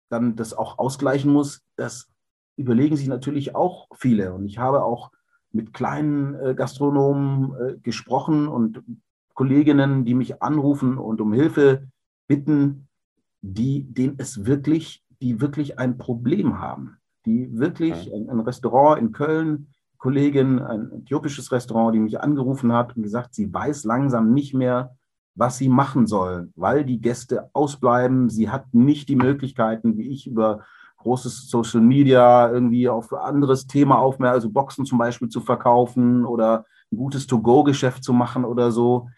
dann 0.10 0.36
das 0.36 0.54
auch 0.54 0.78
ausgleichen 0.78 1.32
muss, 1.32 1.62
das 1.76 2.10
überlegen 2.58 2.96
sich 2.96 3.08
natürlich 3.08 3.56
auch 3.56 3.88
viele. 3.96 4.34
Und 4.34 4.46
ich 4.46 4.60
habe 4.60 4.84
auch 4.84 5.12
mit 5.54 5.74
kleinen 5.74 6.36
äh, 6.36 6.54
Gastronomen 6.56 7.54
äh, 7.56 7.78
gesprochen 7.82 8.48
und 8.48 8.84
Kolleginnen, 9.34 10.06
die 10.06 10.14
mich 10.14 10.42
anrufen 10.42 10.98
und 10.98 11.22
um 11.22 11.34
Hilfe 11.34 11.88
bitten, 12.28 12.88
die, 13.42 13.84
denen 13.84 14.16
es 14.18 14.46
wirklich, 14.46 15.04
die 15.22 15.42
wirklich 15.42 15.80
ein 15.80 15.98
Problem 15.98 16.60
haben, 16.60 16.98
die 17.26 17.58
wirklich 17.58 18.14
ein, 18.14 18.30
ein 18.30 18.40
Restaurant 18.42 19.00
in 19.00 19.12
Köln 19.12 19.68
Kollegin, 20.04 20.60
ein 20.60 20.92
äthiopisches 20.92 21.54
Restaurant, 21.54 21.96
die 21.96 22.00
mich 22.02 22.20
angerufen 22.20 22.74
hat 22.74 22.98
und 22.98 23.04
gesagt, 23.04 23.34
sie 23.34 23.54
weiß 23.54 23.86
langsam 23.86 24.34
nicht 24.34 24.54
mehr, 24.54 24.98
was 25.34 25.58
sie 25.58 25.70
machen 25.70 26.08
soll, 26.08 26.52
weil 26.58 26.84
die 26.84 27.00
Gäste 27.00 27.50
ausbleiben. 27.54 28.30
Sie 28.30 28.50
hat 28.50 28.74
nicht 28.74 29.08
die 29.08 29.16
Möglichkeiten, 29.16 29.98
wie 29.98 30.10
ich 30.10 30.28
über 30.28 30.66
großes 31.04 31.50
Social 31.50 31.82
Media 31.82 32.50
irgendwie 32.50 32.90
auf 32.90 33.14
anderes 33.14 33.68
Thema 33.68 34.00
aufmerksam, 34.00 34.36
also 34.36 34.50
Boxen 34.50 34.86
zum 34.86 34.98
Beispiel 34.98 35.30
zu 35.30 35.42
verkaufen 35.42 36.26
oder 36.26 36.66
ein 36.92 36.98
gutes 36.98 37.28
To-Go-Geschäft 37.28 38.04
zu 38.04 38.14
machen 38.14 38.46
oder 38.46 38.72
so. 38.72 39.10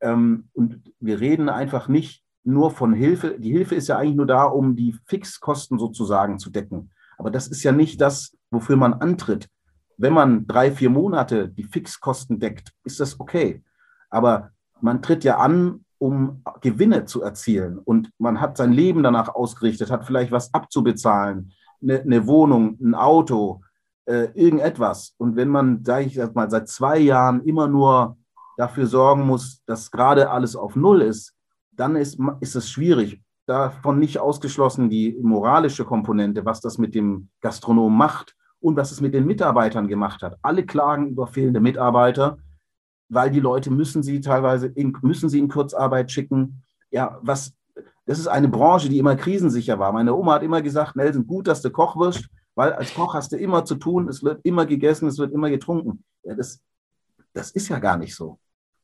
Ähm, 0.00 0.48
und 0.52 0.92
wir 1.00 1.20
reden 1.20 1.48
einfach 1.48 1.88
nicht 1.88 2.22
nur 2.42 2.70
von 2.70 2.92
Hilfe. 2.92 3.38
Die 3.38 3.52
Hilfe 3.52 3.74
ist 3.74 3.88
ja 3.88 3.98
eigentlich 3.98 4.16
nur 4.16 4.26
da, 4.26 4.44
um 4.44 4.76
die 4.76 4.96
Fixkosten 5.06 5.78
sozusagen 5.78 6.38
zu 6.38 6.50
decken. 6.50 6.90
Aber 7.16 7.30
das 7.30 7.48
ist 7.48 7.62
ja 7.62 7.72
nicht 7.72 8.00
das, 8.00 8.36
wofür 8.50 8.76
man 8.76 8.94
antritt 8.94 9.48
wenn 9.96 10.12
man 10.12 10.46
drei, 10.46 10.70
vier 10.72 10.90
Monate 10.90 11.48
die 11.48 11.64
Fixkosten 11.64 12.38
deckt, 12.38 12.72
ist 12.84 13.00
das 13.00 13.18
okay. 13.20 13.62
Aber 14.10 14.50
man 14.80 15.02
tritt 15.02 15.24
ja 15.24 15.38
an, 15.38 15.83
um 16.04 16.42
Gewinne 16.60 17.06
zu 17.06 17.22
erzielen 17.22 17.78
und 17.78 18.10
man 18.18 18.38
hat 18.38 18.58
sein 18.58 18.72
Leben 18.72 19.02
danach 19.02 19.34
ausgerichtet, 19.34 19.90
hat 19.90 20.04
vielleicht 20.04 20.32
was 20.32 20.52
abzubezahlen, 20.52 21.50
eine, 21.80 22.02
eine 22.02 22.26
Wohnung, 22.26 22.76
ein 22.78 22.94
Auto, 22.94 23.62
äh, 24.04 24.28
irgendetwas. 24.34 25.14
Und 25.16 25.34
wenn 25.36 25.48
man, 25.48 25.82
sage 25.82 26.04
ich 26.04 26.20
mal, 26.34 26.50
seit 26.50 26.68
zwei 26.68 26.98
Jahren 26.98 27.42
immer 27.44 27.68
nur 27.68 28.18
dafür 28.58 28.86
sorgen 28.86 29.26
muss, 29.26 29.62
dass 29.64 29.90
gerade 29.90 30.28
alles 30.28 30.56
auf 30.56 30.76
Null 30.76 31.00
ist, 31.00 31.32
dann 31.72 31.96
ist, 31.96 32.20
ist 32.40 32.54
es 32.54 32.68
schwierig. 32.68 33.22
Davon 33.46 33.98
nicht 33.98 34.18
ausgeschlossen 34.18 34.90
die 34.90 35.18
moralische 35.22 35.86
Komponente, 35.86 36.44
was 36.44 36.60
das 36.60 36.76
mit 36.76 36.94
dem 36.94 37.30
Gastronom 37.40 37.96
macht 37.96 38.36
und 38.60 38.76
was 38.76 38.92
es 38.92 39.00
mit 39.00 39.14
den 39.14 39.24
Mitarbeitern 39.24 39.88
gemacht 39.88 40.22
hat. 40.22 40.36
Alle 40.42 40.66
klagen 40.66 41.08
über 41.08 41.26
fehlende 41.26 41.60
Mitarbeiter, 41.60 42.36
weil 43.08 43.30
die 43.30 43.40
Leute 43.40 43.70
müssen 43.70 44.02
sie 44.02 44.20
teilweise 44.20 44.66
in, 44.66 44.96
müssen 45.02 45.28
sie 45.28 45.38
in 45.38 45.48
Kurzarbeit 45.48 46.10
schicken. 46.10 46.62
Ja, 46.90 47.18
was, 47.22 47.54
das 48.06 48.18
ist 48.18 48.28
eine 48.28 48.48
Branche, 48.48 48.88
die 48.88 48.98
immer 48.98 49.16
krisensicher 49.16 49.78
war. 49.78 49.92
Meine 49.92 50.14
Oma 50.14 50.34
hat 50.34 50.42
immer 50.42 50.62
gesagt, 50.62 50.96
Nelson, 50.96 51.26
gut, 51.26 51.46
dass 51.46 51.62
du 51.62 51.70
Koch 51.70 51.96
wirst, 51.96 52.28
weil 52.54 52.72
als 52.72 52.94
Koch 52.94 53.14
hast 53.14 53.32
du 53.32 53.36
immer 53.36 53.64
zu 53.64 53.76
tun, 53.76 54.08
es 54.08 54.22
wird 54.22 54.40
immer 54.44 54.66
gegessen, 54.66 55.08
es 55.08 55.18
wird 55.18 55.32
immer 55.32 55.50
getrunken. 55.50 56.04
Ja, 56.22 56.34
das, 56.34 56.60
das 57.32 57.50
ist 57.50 57.68
ja 57.68 57.78
gar 57.78 57.96
nicht 57.96 58.14
so. 58.14 58.38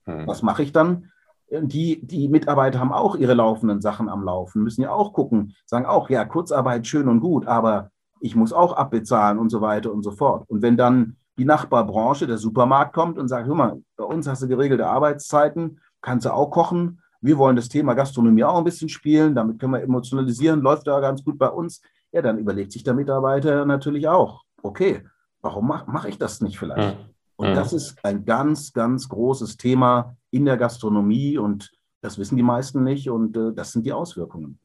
Hm. 0.04 0.26
Was 0.26 0.42
mache 0.42 0.62
ich 0.62 0.72
dann? 0.72 1.10
Die, 1.50 2.04
die 2.06 2.28
Mitarbeiter 2.28 2.78
haben 2.78 2.92
auch 2.92 3.16
ihre 3.16 3.34
laufenden 3.34 3.80
Sachen 3.80 4.08
am 4.08 4.22
Laufen, 4.22 4.62
müssen 4.62 4.82
ja 4.82 4.92
auch 4.92 5.12
gucken, 5.12 5.56
sagen 5.66 5.84
auch, 5.84 6.08
ja, 6.08 6.24
Kurzarbeit 6.24 6.86
schön 6.86 7.08
und 7.08 7.20
gut, 7.20 7.46
aber 7.46 7.90
ich 8.20 8.36
muss 8.36 8.52
auch 8.52 8.74
abbezahlen 8.74 9.38
und 9.38 9.50
so 9.50 9.60
weiter 9.60 9.92
und 9.92 10.02
so 10.02 10.12
fort. 10.12 10.48
Und 10.48 10.62
wenn 10.62 10.76
dann 10.76 11.16
die 11.40 11.46
Nachbarbranche, 11.46 12.26
der 12.26 12.36
Supermarkt 12.36 12.92
kommt 12.92 13.18
und 13.18 13.28
sagt, 13.28 13.46
hör 13.46 13.54
mal, 13.54 13.82
bei 13.96 14.04
uns 14.04 14.28
hast 14.28 14.42
du 14.42 14.48
geregelte 14.48 14.86
Arbeitszeiten, 14.86 15.80
kannst 16.02 16.26
du 16.26 16.34
auch 16.34 16.50
kochen. 16.50 17.00
Wir 17.22 17.38
wollen 17.38 17.56
das 17.56 17.70
Thema 17.70 17.94
Gastronomie 17.94 18.44
auch 18.44 18.58
ein 18.58 18.64
bisschen 18.64 18.90
spielen, 18.90 19.34
damit 19.34 19.58
können 19.58 19.72
wir 19.72 19.80
emotionalisieren, 19.80 20.60
läuft 20.60 20.86
da 20.86 21.00
ganz 21.00 21.24
gut 21.24 21.38
bei 21.38 21.48
uns. 21.48 21.80
Ja, 22.12 22.20
dann 22.20 22.38
überlegt 22.38 22.72
sich 22.72 22.82
der 22.82 22.92
Mitarbeiter 22.92 23.64
natürlich 23.64 24.06
auch, 24.06 24.42
okay, 24.62 25.02
warum 25.40 25.66
mache 25.66 25.86
mach 25.90 26.04
ich 26.04 26.18
das 26.18 26.42
nicht 26.42 26.58
vielleicht? 26.58 26.98
Mhm. 26.98 27.04
Und 27.36 27.54
das 27.54 27.72
ist 27.72 28.04
ein 28.04 28.26
ganz, 28.26 28.74
ganz 28.74 29.08
großes 29.08 29.56
Thema 29.56 30.14
in 30.30 30.44
der 30.44 30.58
Gastronomie 30.58 31.38
und 31.38 31.70
das 32.02 32.18
wissen 32.18 32.36
die 32.36 32.42
meisten 32.42 32.82
nicht 32.82 33.08
und 33.08 33.34
äh, 33.34 33.54
das 33.54 33.72
sind 33.72 33.86
die 33.86 33.94
Auswirkungen. 33.94 34.58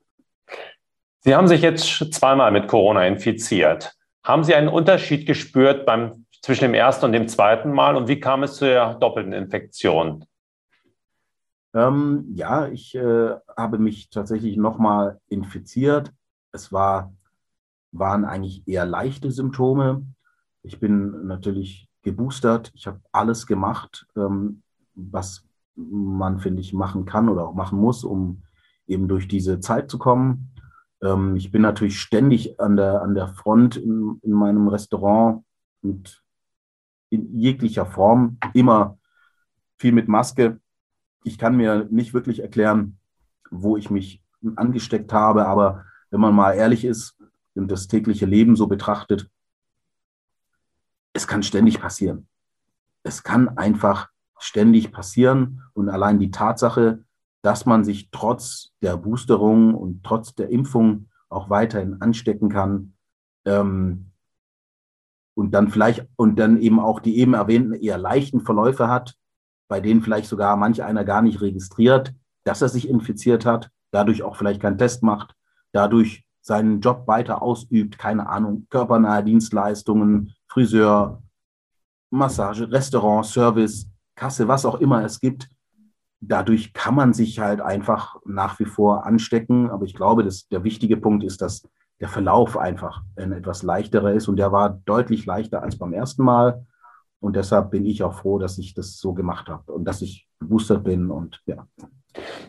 Sie 1.21 1.33
haben 1.33 1.47
sich 1.47 1.61
jetzt 1.61 2.13
zweimal 2.13 2.51
mit 2.51 2.67
Corona 2.67 3.07
infiziert. 3.07 3.95
Haben 4.25 4.43
Sie 4.43 4.55
einen 4.55 4.67
Unterschied 4.67 5.25
gespürt 5.27 5.85
beim, 5.85 6.24
zwischen 6.45 6.65
dem 6.65 6.75
ersten 6.75 7.05
und 7.05 7.11
dem 7.11 7.27
zweiten 7.27 7.71
Mal 7.71 7.95
und 7.95 8.07
wie 8.07 8.19
kam 8.19 8.43
es 8.43 8.57
zu 8.57 8.65
der 8.65 8.93
doppelten 8.93 9.33
Infektion? 9.33 10.25
Ähm, 11.73 12.23
ja, 12.35 12.67
ich 12.67 12.93
äh, 12.93 13.31
habe 13.57 13.79
mich 13.79 14.11
tatsächlich 14.11 14.55
nochmal 14.55 15.19
infiziert. 15.27 16.13
Es 16.51 16.71
war, 16.71 17.11
waren 17.91 18.25
eigentlich 18.25 18.61
eher 18.67 18.85
leichte 18.85 19.31
Symptome. 19.31 20.05
Ich 20.61 20.79
bin 20.79 21.25
natürlich 21.25 21.89
geboostert. 22.03 22.71
Ich 22.75 22.85
habe 22.85 23.01
alles 23.11 23.47
gemacht, 23.47 24.05
ähm, 24.15 24.61
was 24.93 25.47
man, 25.73 26.37
finde 26.37 26.61
ich, 26.61 26.73
machen 26.73 27.05
kann 27.05 27.27
oder 27.27 27.47
auch 27.47 27.55
machen 27.55 27.79
muss, 27.79 28.03
um 28.03 28.43
eben 28.85 29.07
durch 29.07 29.27
diese 29.27 29.59
Zeit 29.61 29.89
zu 29.89 29.97
kommen. 29.97 30.51
Ähm, 31.01 31.37
ich 31.37 31.51
bin 31.51 31.63
natürlich 31.63 31.99
ständig 31.99 32.59
an 32.59 32.75
der, 32.75 33.01
an 33.01 33.15
der 33.15 33.29
Front 33.29 33.77
in, 33.77 34.19
in 34.21 34.31
meinem 34.31 34.67
Restaurant 34.67 35.43
mit 35.81 36.21
in 37.15 37.39
jeglicher 37.39 37.85
Form, 37.85 38.37
immer 38.53 38.97
viel 39.77 39.91
mit 39.91 40.07
Maske. 40.07 40.59
Ich 41.23 41.37
kann 41.37 41.57
mir 41.57 41.87
nicht 41.89 42.13
wirklich 42.13 42.41
erklären, 42.41 42.97
wo 43.49 43.77
ich 43.77 43.89
mich 43.89 44.21
angesteckt 44.55 45.11
habe, 45.11 45.47
aber 45.47 45.85
wenn 46.11 46.19
man 46.19 46.35
mal 46.35 46.53
ehrlich 46.53 46.85
ist 46.85 47.17
und 47.55 47.69
das 47.69 47.87
tägliche 47.87 48.25
Leben 48.25 48.55
so 48.55 48.67
betrachtet, 48.67 49.29
es 51.13 51.27
kann 51.27 51.43
ständig 51.43 51.79
passieren. 51.79 52.27
Es 53.03 53.23
kann 53.23 53.57
einfach 53.57 54.09
ständig 54.37 54.91
passieren 54.91 55.61
und 55.73 55.89
allein 55.89 56.19
die 56.19 56.31
Tatsache, 56.31 57.03
dass 57.41 57.65
man 57.65 57.83
sich 57.83 58.09
trotz 58.11 58.73
der 58.81 58.97
Boosterung 58.97 59.75
und 59.75 60.03
trotz 60.03 60.35
der 60.35 60.49
Impfung 60.49 61.09
auch 61.29 61.49
weiterhin 61.49 62.01
anstecken 62.01 62.49
kann 62.49 62.93
ähm, 63.45 64.11
und 65.35 65.51
dann 65.51 65.69
vielleicht 65.69 66.07
und 66.15 66.39
dann 66.39 66.59
eben 66.61 66.79
auch 66.79 66.99
die 66.99 67.17
eben 67.17 67.33
erwähnten 67.33 67.73
eher 67.73 67.97
leichten 67.97 68.41
Verläufe 68.41 68.87
hat, 68.87 69.15
bei 69.67 69.79
denen 69.79 70.01
vielleicht 70.01 70.27
sogar 70.27 70.55
manch 70.57 70.83
einer 70.83 71.03
gar 71.03 71.21
nicht 71.21 71.41
registriert, 71.41 72.13
dass 72.43 72.61
er 72.61 72.69
sich 72.69 72.89
infiziert 72.89 73.45
hat, 73.45 73.69
dadurch 73.91 74.23
auch 74.23 74.35
vielleicht 74.35 74.61
keinen 74.61 74.77
Test 74.77 75.03
macht, 75.03 75.35
dadurch 75.71 76.25
seinen 76.41 76.79
Job 76.79 77.07
weiter 77.07 77.41
ausübt, 77.41 77.97
keine 77.97 78.29
Ahnung, 78.29 78.67
körpernahe 78.69 79.23
Dienstleistungen, 79.23 80.33
Friseur, 80.47 81.21
Massage, 82.11 82.71
Restaurant, 82.71 83.25
Service, 83.25 83.89
Kasse, 84.15 84.47
was 84.47 84.65
auch 84.65 84.75
immer 84.75 85.03
es 85.03 85.19
gibt. 85.19 85.49
Dadurch 86.21 86.71
kann 86.73 86.95
man 86.95 87.13
sich 87.13 87.39
halt 87.39 87.61
einfach 87.61 88.17
nach 88.25 88.59
wie 88.59 88.65
vor 88.65 89.05
anstecken. 89.05 89.69
Aber 89.69 89.85
ich 89.85 89.95
glaube, 89.95 90.23
dass 90.23 90.47
der 90.47 90.63
wichtige 90.63 90.97
Punkt 90.97 91.23
ist, 91.23 91.41
dass 91.41 91.67
der 91.99 92.09
Verlauf 92.09 92.57
einfach 92.57 93.01
ein 93.15 93.31
etwas 93.31 93.63
leichterer 93.63 94.11
ist. 94.11 94.27
Und 94.27 94.37
der 94.37 94.51
war 94.51 94.81
deutlich 94.85 95.25
leichter 95.25 95.63
als 95.63 95.77
beim 95.77 95.93
ersten 95.93 96.23
Mal. 96.23 96.65
Und 97.19 97.35
deshalb 97.35 97.71
bin 97.71 97.85
ich 97.85 98.03
auch 98.03 98.13
froh, 98.13 98.37
dass 98.37 98.57
ich 98.57 98.73
das 98.73 98.97
so 98.97 99.13
gemacht 99.13 99.47
habe 99.47 99.71
und 99.71 99.85
dass 99.85 100.01
ich 100.01 100.27
geboostert 100.39 100.83
bin. 100.83 101.09
Und 101.09 101.41
ja. 101.45 101.65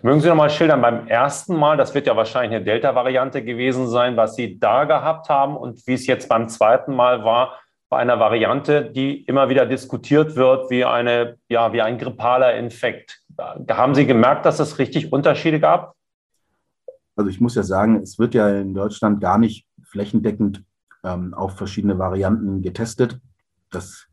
Mögen 0.03 0.21
Sie 0.21 0.29
noch 0.29 0.37
mal 0.37 0.50
schildern, 0.50 0.81
beim 0.83 1.09
ersten 1.09 1.57
Mal, 1.57 1.76
das 1.76 1.95
wird 1.95 2.07
ja 2.07 2.17
wahrscheinlich 2.17 2.57
eine 2.57 2.65
Delta-Variante 2.65 3.43
gewesen 3.43 3.88
sein, 3.88 4.17
was 4.17 4.37
Sie 4.37 4.59
da 4.59 4.85
gehabt 4.85 5.29
haben 5.29 5.57
und 5.57 5.87
wie 5.87 5.95
es 5.95 6.07
jetzt 6.07 6.29
beim 6.29 6.49
zweiten 6.49 6.95
Mal 6.95 7.25
war, 7.25 7.59
bei 7.88 7.99
einer 7.99 8.19
Variante, 8.19 8.91
die 8.91 9.23
immer 9.25 9.49
wieder 9.49 9.65
diskutiert 9.65 10.37
wird, 10.37 10.71
wie, 10.71 10.85
eine, 10.85 11.37
ja, 11.49 11.73
wie 11.73 11.83
ein 11.83 11.99
grippaler 11.99 12.55
Infekt. 12.55 13.23
Haben 13.71 13.95
Sie 13.95 14.07
gemerkt, 14.07 14.45
dass 14.45 14.61
es 14.61 14.79
richtig 14.79 15.12
Unterschiede 15.12 15.61
gab? 15.61 15.96
Also 17.16 17.30
ich 17.30 17.40
muss 17.40 17.54
ja 17.54 17.62
sagen, 17.62 17.96
es 18.02 18.18
wird 18.18 18.35
ja 18.35 18.49
in 18.49 18.75
Deutschland 18.75 19.20
gar 19.20 19.38
nicht 19.38 19.66
flächendeckend 19.82 20.62
ähm, 21.02 21.35
auf 21.35 21.56
verschiedene 21.56 21.99
Varianten 21.99 22.62
getestet. 22.62 23.20
Das 23.70 24.06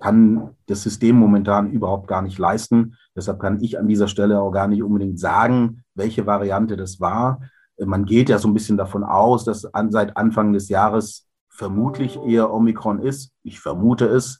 kann 0.00 0.50
das 0.66 0.82
System 0.82 1.16
momentan 1.16 1.70
überhaupt 1.70 2.06
gar 2.08 2.22
nicht 2.22 2.38
leisten. 2.38 2.96
Deshalb 3.16 3.40
kann 3.40 3.60
ich 3.60 3.78
an 3.78 3.88
dieser 3.88 4.08
Stelle 4.08 4.40
auch 4.40 4.50
gar 4.50 4.68
nicht 4.68 4.82
unbedingt 4.82 5.18
sagen, 5.18 5.84
welche 5.94 6.26
Variante 6.26 6.76
das 6.76 7.00
war. 7.00 7.40
Man 7.78 8.04
geht 8.04 8.28
ja 8.28 8.38
so 8.38 8.48
ein 8.48 8.54
bisschen 8.54 8.76
davon 8.76 9.02
aus, 9.02 9.44
dass 9.44 9.64
an, 9.74 9.90
seit 9.90 10.16
Anfang 10.16 10.52
des 10.52 10.68
Jahres 10.68 11.26
vermutlich 11.48 12.18
eher 12.26 12.52
Omikron 12.52 13.00
ist. 13.00 13.32
Ich 13.42 13.60
vermute 13.60 14.06
es, 14.06 14.38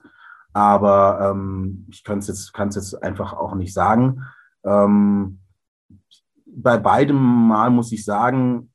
aber 0.52 1.30
ähm, 1.30 1.86
ich 1.90 2.04
kann 2.04 2.18
es 2.18 2.28
jetzt, 2.28 2.52
jetzt 2.56 3.02
einfach 3.02 3.32
auch 3.32 3.54
nicht 3.54 3.72
sagen. 3.72 4.22
Ähm, 4.64 5.38
bei 6.54 6.78
beidem 6.78 7.16
Mal 7.16 7.70
muss 7.70 7.92
ich 7.92 8.04
sagen, 8.04 8.72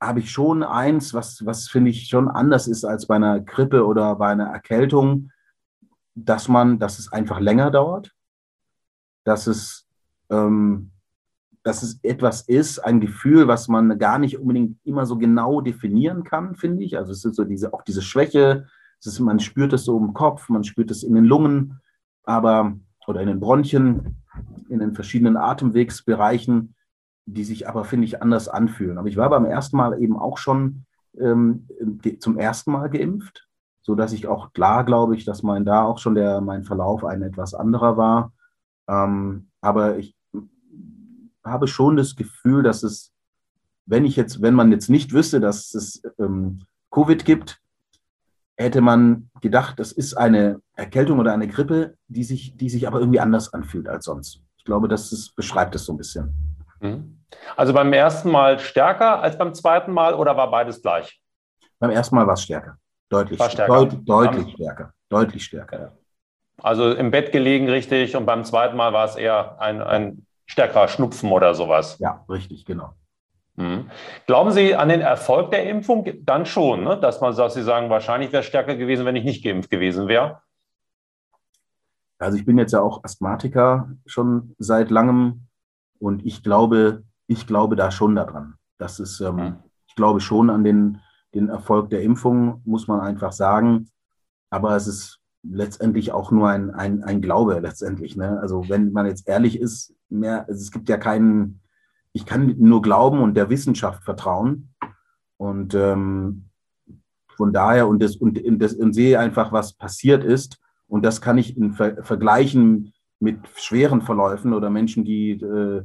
habe 0.00 0.20
ich 0.20 0.30
schon 0.30 0.62
eins, 0.62 1.14
was, 1.14 1.44
was 1.46 1.68
finde 1.68 1.90
ich 1.90 2.08
schon 2.08 2.28
anders 2.28 2.68
ist 2.68 2.84
als 2.84 3.06
bei 3.06 3.16
einer 3.16 3.40
Grippe 3.40 3.86
oder 3.86 4.16
bei 4.16 4.28
einer 4.28 4.46
Erkältung, 4.46 5.30
dass 6.14 6.48
man, 6.48 6.78
dass 6.78 6.98
es 6.98 7.12
einfach 7.12 7.40
länger 7.40 7.70
dauert, 7.70 8.12
dass 9.24 9.46
es 9.46 9.86
ähm, 10.30 10.92
dass 11.66 11.82
es 11.82 11.98
etwas 12.04 12.42
ist, 12.42 12.78
ein 12.78 13.00
Gefühl, 13.00 13.48
was 13.48 13.66
man 13.66 13.98
gar 13.98 14.20
nicht 14.20 14.38
unbedingt 14.38 14.78
immer 14.84 15.04
so 15.04 15.18
genau 15.18 15.60
definieren 15.60 16.22
kann, 16.22 16.54
finde 16.54 16.84
ich. 16.84 16.96
Also 16.96 17.10
es 17.10 17.24
ist 17.24 17.34
so 17.34 17.42
diese, 17.42 17.74
auch 17.74 17.82
diese 17.82 18.02
Schwäche, 18.02 18.68
es 19.00 19.06
ist, 19.06 19.18
man 19.18 19.40
spürt 19.40 19.72
es 19.72 19.84
so 19.84 19.98
im 19.98 20.14
Kopf, 20.14 20.48
man 20.48 20.62
spürt 20.62 20.92
es 20.92 21.02
in 21.02 21.14
den 21.14 21.24
Lungen, 21.24 21.80
aber 22.22 22.78
oder 23.06 23.20
in 23.20 23.28
den 23.28 23.40
Bronchien, 23.40 24.16
in 24.68 24.80
den 24.80 24.94
verschiedenen 24.94 25.36
Atemwegsbereichen, 25.36 26.74
die 27.26 27.44
sich 27.44 27.68
aber, 27.68 27.84
finde 27.84 28.06
ich, 28.06 28.22
anders 28.22 28.48
anfühlen. 28.48 28.98
Aber 28.98 29.08
ich 29.08 29.16
war 29.16 29.30
beim 29.30 29.44
ersten 29.44 29.76
Mal 29.76 30.00
eben 30.00 30.18
auch 30.18 30.38
schon 30.38 30.84
ähm, 31.18 31.66
zum 32.20 32.38
ersten 32.38 32.72
Mal 32.72 32.88
geimpft, 32.88 33.48
so 33.82 33.94
dass 33.94 34.12
ich 34.12 34.26
auch 34.26 34.52
klar 34.52 34.84
glaube 34.84 35.16
ich, 35.16 35.24
dass 35.24 35.42
mein 35.42 35.64
da 35.64 35.84
auch 35.84 35.98
schon 35.98 36.14
der 36.14 36.40
mein 36.40 36.64
Verlauf 36.64 37.04
ein 37.04 37.22
etwas 37.22 37.54
anderer 37.54 37.96
war. 37.96 38.32
Ähm, 38.88 39.48
aber 39.60 39.98
ich 39.98 40.16
habe 41.44 41.68
schon 41.68 41.96
das 41.96 42.16
Gefühl, 42.16 42.62
dass 42.62 42.82
es, 42.82 43.12
wenn 43.86 44.04
ich 44.04 44.16
jetzt, 44.16 44.42
wenn 44.42 44.54
man 44.54 44.72
jetzt 44.72 44.90
nicht 44.90 45.12
wüsste, 45.12 45.40
dass 45.40 45.74
es 45.74 46.02
ähm, 46.18 46.60
Covid 46.90 47.24
gibt, 47.24 47.60
hätte 48.56 48.80
man 48.80 49.30
gedacht, 49.40 49.78
das 49.78 49.92
ist 49.92 50.14
eine 50.14 50.60
Erkältung 50.74 51.18
oder 51.18 51.32
eine 51.32 51.46
Grippe, 51.46 51.96
die 52.08 52.24
sich, 52.24 52.56
die 52.56 52.68
sich 52.68 52.86
aber 52.86 53.00
irgendwie 53.00 53.20
anders 53.20 53.52
anfühlt 53.52 53.88
als 53.88 54.06
sonst. 54.06 54.42
Ich 54.56 54.64
glaube, 54.64 54.88
das 54.88 55.12
ist, 55.12 55.36
beschreibt 55.36 55.74
es 55.74 55.84
so 55.84 55.92
ein 55.92 55.98
bisschen. 55.98 56.34
Mhm. 56.80 57.18
Also 57.56 57.72
beim 57.72 57.92
ersten 57.92 58.30
Mal 58.30 58.58
stärker 58.58 59.20
als 59.20 59.36
beim 59.36 59.54
zweiten 59.54 59.92
Mal 59.92 60.14
oder 60.14 60.36
war 60.36 60.50
beides 60.50 60.80
gleich? 60.80 61.20
Beim 61.78 61.90
ersten 61.90 62.14
Mal 62.14 62.26
war 62.26 62.34
es 62.34 62.42
stärker. 62.42 62.78
Deutlich, 63.08 63.38
war 63.38 63.50
stärker. 63.50 63.74
Deut, 63.74 64.08
deutlich 64.08 64.54
stärker. 64.54 64.92
Deutlich 65.08 65.44
stärker. 65.44 65.92
Also 66.62 66.92
im 66.92 67.10
Bett 67.10 67.32
gelegen 67.32 67.68
richtig 67.68 68.16
und 68.16 68.26
beim 68.26 68.44
zweiten 68.44 68.76
Mal 68.76 68.92
war 68.92 69.04
es 69.04 69.16
eher 69.16 69.60
ein, 69.60 69.82
ein 69.82 70.26
stärkerer 70.46 70.88
Schnupfen 70.88 71.30
oder 71.30 71.54
sowas. 71.54 71.98
Ja, 71.98 72.24
richtig, 72.28 72.64
genau. 72.64 72.94
Mhm. 73.56 73.90
Glauben 74.26 74.50
Sie 74.50 74.74
an 74.74 74.88
den 74.88 75.00
Erfolg 75.00 75.50
der 75.50 75.68
Impfung? 75.68 76.06
Dann 76.24 76.46
schon, 76.46 76.84
ne? 76.84 76.98
dass 76.98 77.20
man 77.20 77.32
sagt, 77.32 77.52
Sie 77.52 77.62
sagen, 77.62 77.90
wahrscheinlich 77.90 78.32
wäre 78.32 78.40
es 78.40 78.46
stärker 78.46 78.76
gewesen, 78.76 79.06
wenn 79.06 79.16
ich 79.16 79.24
nicht 79.24 79.44
geimpft 79.44 79.70
gewesen 79.70 80.08
wäre. 80.08 80.42
Also 82.18 82.38
ich 82.38 82.46
bin 82.46 82.58
jetzt 82.58 82.72
ja 82.72 82.80
auch 82.80 83.04
Asthmatiker 83.04 83.90
schon 84.06 84.54
seit 84.58 84.90
langem 84.90 85.48
und 85.98 86.24
ich 86.24 86.42
glaube, 86.42 87.02
ich 87.26 87.46
glaube 87.46 87.76
da 87.76 87.90
schon 87.90 88.14
daran. 88.14 88.54
Das 88.78 89.00
ist, 89.00 89.20
ähm, 89.20 89.36
mhm. 89.36 89.56
ich 89.86 89.94
glaube 89.94 90.20
schon 90.20 90.50
an 90.50 90.64
den, 90.64 91.00
den 91.34 91.48
Erfolg 91.48 91.90
der 91.90 92.02
Impfung, 92.02 92.62
muss 92.64 92.88
man 92.88 93.00
einfach 93.00 93.32
sagen. 93.32 93.88
Aber 94.50 94.76
es 94.76 94.86
ist 94.86 95.20
letztendlich 95.42 96.12
auch 96.12 96.30
nur 96.30 96.48
ein, 96.48 96.70
ein, 96.70 97.04
ein 97.04 97.20
Glaube 97.20 97.58
letztendlich. 97.60 98.16
Ne? 98.16 98.38
Also 98.40 98.68
wenn 98.68 98.92
man 98.92 99.06
jetzt 99.06 99.28
ehrlich 99.28 99.60
ist, 99.60 99.94
mehr, 100.08 100.46
also 100.48 100.60
es 100.60 100.70
gibt 100.70 100.88
ja 100.88 100.96
keinen, 100.96 101.60
ich 102.16 102.24
kann 102.24 102.54
nur 102.56 102.80
glauben 102.80 103.20
und 103.20 103.34
der 103.34 103.50
Wissenschaft 103.50 104.02
vertrauen. 104.02 104.74
Und 105.36 105.74
ähm, 105.74 106.48
von 107.36 107.52
daher 107.52 107.88
und, 107.88 108.02
das, 108.02 108.16
und, 108.16 108.40
das, 108.58 108.72
und 108.72 108.94
sehe 108.94 109.18
einfach, 109.18 109.52
was 109.52 109.74
passiert 109.74 110.24
ist. 110.24 110.58
Und 110.88 111.04
das 111.04 111.20
kann 111.20 111.36
ich 111.36 111.58
in 111.58 111.74
Ver 111.74 112.02
vergleichen 112.02 112.94
mit 113.20 113.40
schweren 113.56 114.00
Verläufen 114.00 114.54
oder 114.54 114.70
Menschen, 114.70 115.04
die 115.04 115.32
äh, 115.32 115.84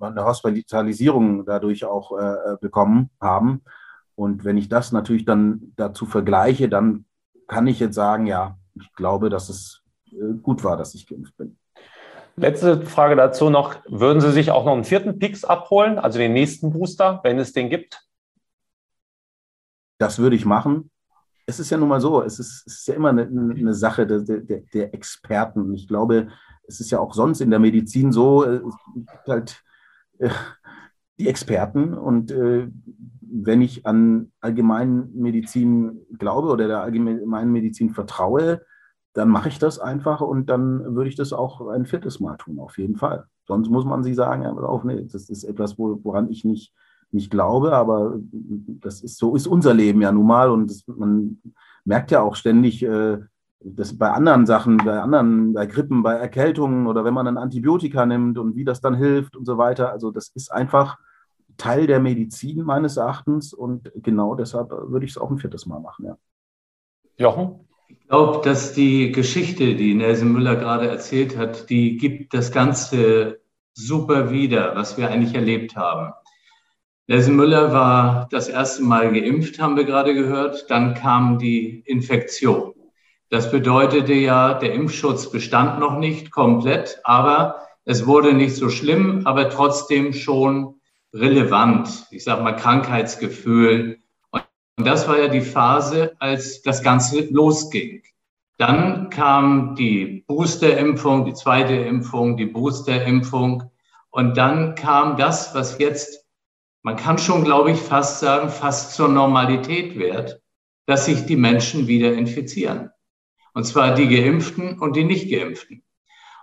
eine 0.00 0.24
Hospitalisierung 0.24 1.44
dadurch 1.44 1.84
auch 1.84 2.18
äh, 2.18 2.56
bekommen 2.62 3.10
haben. 3.20 3.60
Und 4.14 4.46
wenn 4.46 4.56
ich 4.56 4.70
das 4.70 4.92
natürlich 4.92 5.26
dann 5.26 5.74
dazu 5.76 6.06
vergleiche, 6.06 6.70
dann 6.70 7.04
kann 7.48 7.66
ich 7.66 7.80
jetzt 7.80 7.96
sagen, 7.96 8.26
ja, 8.26 8.56
ich 8.80 8.90
glaube, 8.94 9.28
dass 9.28 9.50
es 9.50 9.82
äh, 10.06 10.32
gut 10.40 10.64
war, 10.64 10.78
dass 10.78 10.94
ich 10.94 11.06
geimpft 11.06 11.36
bin. 11.36 11.58
Letzte 12.36 12.82
Frage 12.86 13.16
dazu 13.16 13.50
noch. 13.50 13.76
Würden 13.86 14.20
Sie 14.20 14.32
sich 14.32 14.50
auch 14.50 14.64
noch 14.64 14.72
einen 14.72 14.84
vierten 14.84 15.18
Pix 15.18 15.44
abholen, 15.44 15.98
also 15.98 16.18
den 16.18 16.32
nächsten 16.32 16.70
Booster, 16.72 17.20
wenn 17.24 17.38
es 17.38 17.52
den 17.52 17.68
gibt? 17.68 18.06
Das 19.98 20.18
würde 20.18 20.36
ich 20.36 20.46
machen. 20.46 20.90
Es 21.46 21.60
ist 21.60 21.70
ja 21.70 21.76
nun 21.76 21.88
mal 21.88 22.00
so, 22.00 22.22
es 22.22 22.38
ist, 22.38 22.64
es 22.66 22.78
ist 22.80 22.88
ja 22.88 22.94
immer 22.94 23.10
eine, 23.10 23.22
eine 23.22 23.74
Sache 23.74 24.06
der, 24.06 24.20
der, 24.20 24.60
der, 24.60 24.94
Experten. 24.94 25.74
Ich 25.74 25.88
glaube, 25.88 26.28
es 26.66 26.80
ist 26.80 26.90
ja 26.90 27.00
auch 27.00 27.14
sonst 27.14 27.40
in 27.40 27.50
der 27.50 27.58
Medizin 27.58 28.12
so, 28.12 28.44
äh, 28.44 28.60
halt 29.26 29.62
äh, 30.18 30.30
die 31.18 31.28
Experten 31.28 31.94
und 31.94 32.30
äh, 32.30 32.68
wenn 33.20 33.62
ich 33.62 33.86
an 33.86 34.32
Allgemeinmedizin 34.40 36.06
glaube 36.18 36.48
oder 36.48 36.68
der 36.68 36.80
Allgemeinmedizin 36.82 37.90
vertraue, 37.90 38.64
dann 39.14 39.28
mache 39.28 39.48
ich 39.48 39.58
das 39.58 39.78
einfach 39.78 40.20
und 40.20 40.46
dann 40.48 40.96
würde 40.96 41.08
ich 41.08 41.16
das 41.16 41.32
auch 41.32 41.68
ein 41.68 41.86
viertes 41.86 42.20
Mal 42.20 42.36
tun, 42.36 42.58
auf 42.58 42.78
jeden 42.78 42.96
Fall. 42.96 43.26
Sonst 43.46 43.68
muss 43.68 43.84
man 43.84 44.02
sich 44.02 44.16
sagen, 44.16 44.42
ja, 44.42 44.52
auf, 44.52 44.84
nee, 44.84 45.06
das 45.10 45.28
ist 45.28 45.44
etwas, 45.44 45.78
woran 45.78 46.30
ich 46.30 46.44
nicht, 46.44 46.72
nicht 47.10 47.30
glaube, 47.30 47.72
aber 47.72 48.18
das 48.32 49.02
ist 49.02 49.18
so 49.18 49.34
ist 49.34 49.46
unser 49.46 49.74
Leben 49.74 50.00
ja 50.00 50.12
nun 50.12 50.26
mal 50.26 50.50
und 50.50 50.70
das, 50.70 50.84
man 50.86 51.42
merkt 51.84 52.10
ja 52.10 52.22
auch 52.22 52.36
ständig, 52.36 52.82
äh, 52.82 53.18
dass 53.60 53.96
bei 53.96 54.10
anderen 54.10 54.46
Sachen, 54.46 54.78
bei 54.78 55.00
anderen, 55.00 55.52
bei 55.52 55.66
Grippen, 55.66 56.02
bei 56.02 56.14
Erkältungen 56.14 56.86
oder 56.86 57.04
wenn 57.04 57.14
man 57.14 57.28
ein 57.28 57.38
Antibiotika 57.38 58.06
nimmt 58.06 58.38
und 58.38 58.56
wie 58.56 58.64
das 58.64 58.80
dann 58.80 58.94
hilft 58.94 59.36
und 59.36 59.44
so 59.44 59.58
weiter. 59.58 59.92
Also 59.92 60.10
das 60.10 60.28
ist 60.34 60.50
einfach 60.50 60.98
Teil 61.58 61.86
der 61.86 62.00
Medizin 62.00 62.64
meines 62.64 62.96
Erachtens 62.96 63.52
und 63.52 63.92
genau 63.94 64.34
deshalb 64.34 64.70
würde 64.70 65.04
ich 65.04 65.12
es 65.12 65.18
auch 65.18 65.30
ein 65.30 65.38
viertes 65.38 65.66
Mal 65.66 65.80
machen, 65.80 66.06
ja. 66.06 66.16
Jochen? 67.18 67.68
Glaube, 68.12 68.42
dass 68.44 68.74
die 68.74 69.10
Geschichte, 69.10 69.74
die 69.74 69.94
Nelson 69.94 70.32
Müller 70.32 70.56
gerade 70.56 70.86
erzählt 70.86 71.38
hat, 71.38 71.70
die 71.70 71.96
gibt 71.96 72.34
das 72.34 72.52
Ganze 72.52 73.40
super 73.72 74.30
wieder, 74.30 74.76
was 74.76 74.98
wir 74.98 75.08
eigentlich 75.08 75.34
erlebt 75.34 75.76
haben. 75.76 76.12
Nelson 77.06 77.34
Müller 77.36 77.72
war 77.72 78.28
das 78.30 78.50
erste 78.50 78.82
Mal 78.82 79.14
geimpft, 79.14 79.58
haben 79.58 79.78
wir 79.78 79.84
gerade 79.84 80.12
gehört. 80.12 80.66
Dann 80.68 80.92
kam 80.92 81.38
die 81.38 81.80
Infektion. 81.86 82.74
Das 83.30 83.50
bedeutete 83.50 84.12
ja, 84.12 84.52
der 84.52 84.74
Impfschutz 84.74 85.30
bestand 85.30 85.80
noch 85.80 85.98
nicht 85.98 86.30
komplett, 86.30 87.00
aber 87.04 87.66
es 87.86 88.04
wurde 88.04 88.34
nicht 88.34 88.56
so 88.56 88.68
schlimm, 88.68 89.22
aber 89.24 89.48
trotzdem 89.48 90.12
schon 90.12 90.74
relevant. 91.14 92.08
Ich 92.10 92.24
sage 92.24 92.42
mal 92.42 92.56
Krankheitsgefühl. 92.56 94.02
Und 94.78 94.86
das 94.86 95.06
war 95.06 95.18
ja 95.18 95.28
die 95.28 95.42
Phase, 95.42 96.16
als 96.18 96.62
das 96.62 96.82
Ganze 96.82 97.26
losging. 97.30 98.02
Dann 98.58 99.10
kam 99.10 99.74
die 99.74 100.24
Boosterimpfung, 100.26 101.24
die 101.24 101.34
zweite 101.34 101.74
Impfung, 101.74 102.36
die 102.36 102.46
Boosterimpfung. 102.46 103.64
Und 104.10 104.36
dann 104.36 104.74
kam 104.74 105.16
das, 105.16 105.54
was 105.54 105.78
jetzt, 105.78 106.26
man 106.82 106.96
kann 106.96 107.18
schon, 107.18 107.44
glaube 107.44 107.72
ich, 107.72 107.78
fast 107.78 108.20
sagen, 108.20 108.48
fast 108.48 108.94
zur 108.94 109.08
Normalität 109.08 109.98
wird, 109.98 110.40
dass 110.86 111.06
sich 111.06 111.26
die 111.26 111.36
Menschen 111.36 111.86
wieder 111.86 112.12
infizieren. 112.14 112.90
Und 113.54 113.64
zwar 113.64 113.94
die 113.94 114.08
Geimpften 114.08 114.78
und 114.78 114.96
die 114.96 115.04
Nicht-Geimpften. 115.04 115.82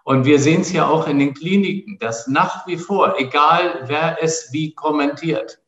Und 0.04 0.26
wir 0.26 0.40
sehen 0.40 0.62
es 0.62 0.72
ja 0.72 0.88
auch 0.88 1.08
in 1.08 1.20
den 1.20 1.34
Kliniken, 1.34 2.00
dass 2.00 2.28
nach 2.28 2.66
wie 2.68 2.78
vor, 2.78 3.16
egal 3.20 3.84
wer 3.88 4.18
es 4.22 4.50
wie 4.52 4.74
kommentiert, 4.74 5.62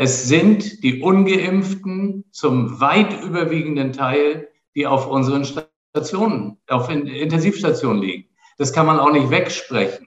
es 0.00 0.28
sind 0.28 0.84
die 0.84 1.02
ungeimpften 1.02 2.24
zum 2.30 2.78
weit 2.80 3.20
überwiegenden 3.20 3.92
Teil, 3.92 4.46
die 4.76 4.86
auf 4.86 5.08
unseren 5.08 5.44
Stationen, 5.44 6.56
auf 6.68 6.88
Intensivstationen 6.88 8.00
liegen. 8.00 8.28
Das 8.58 8.72
kann 8.72 8.86
man 8.86 9.00
auch 9.00 9.10
nicht 9.10 9.28
wegsprechen. 9.30 10.06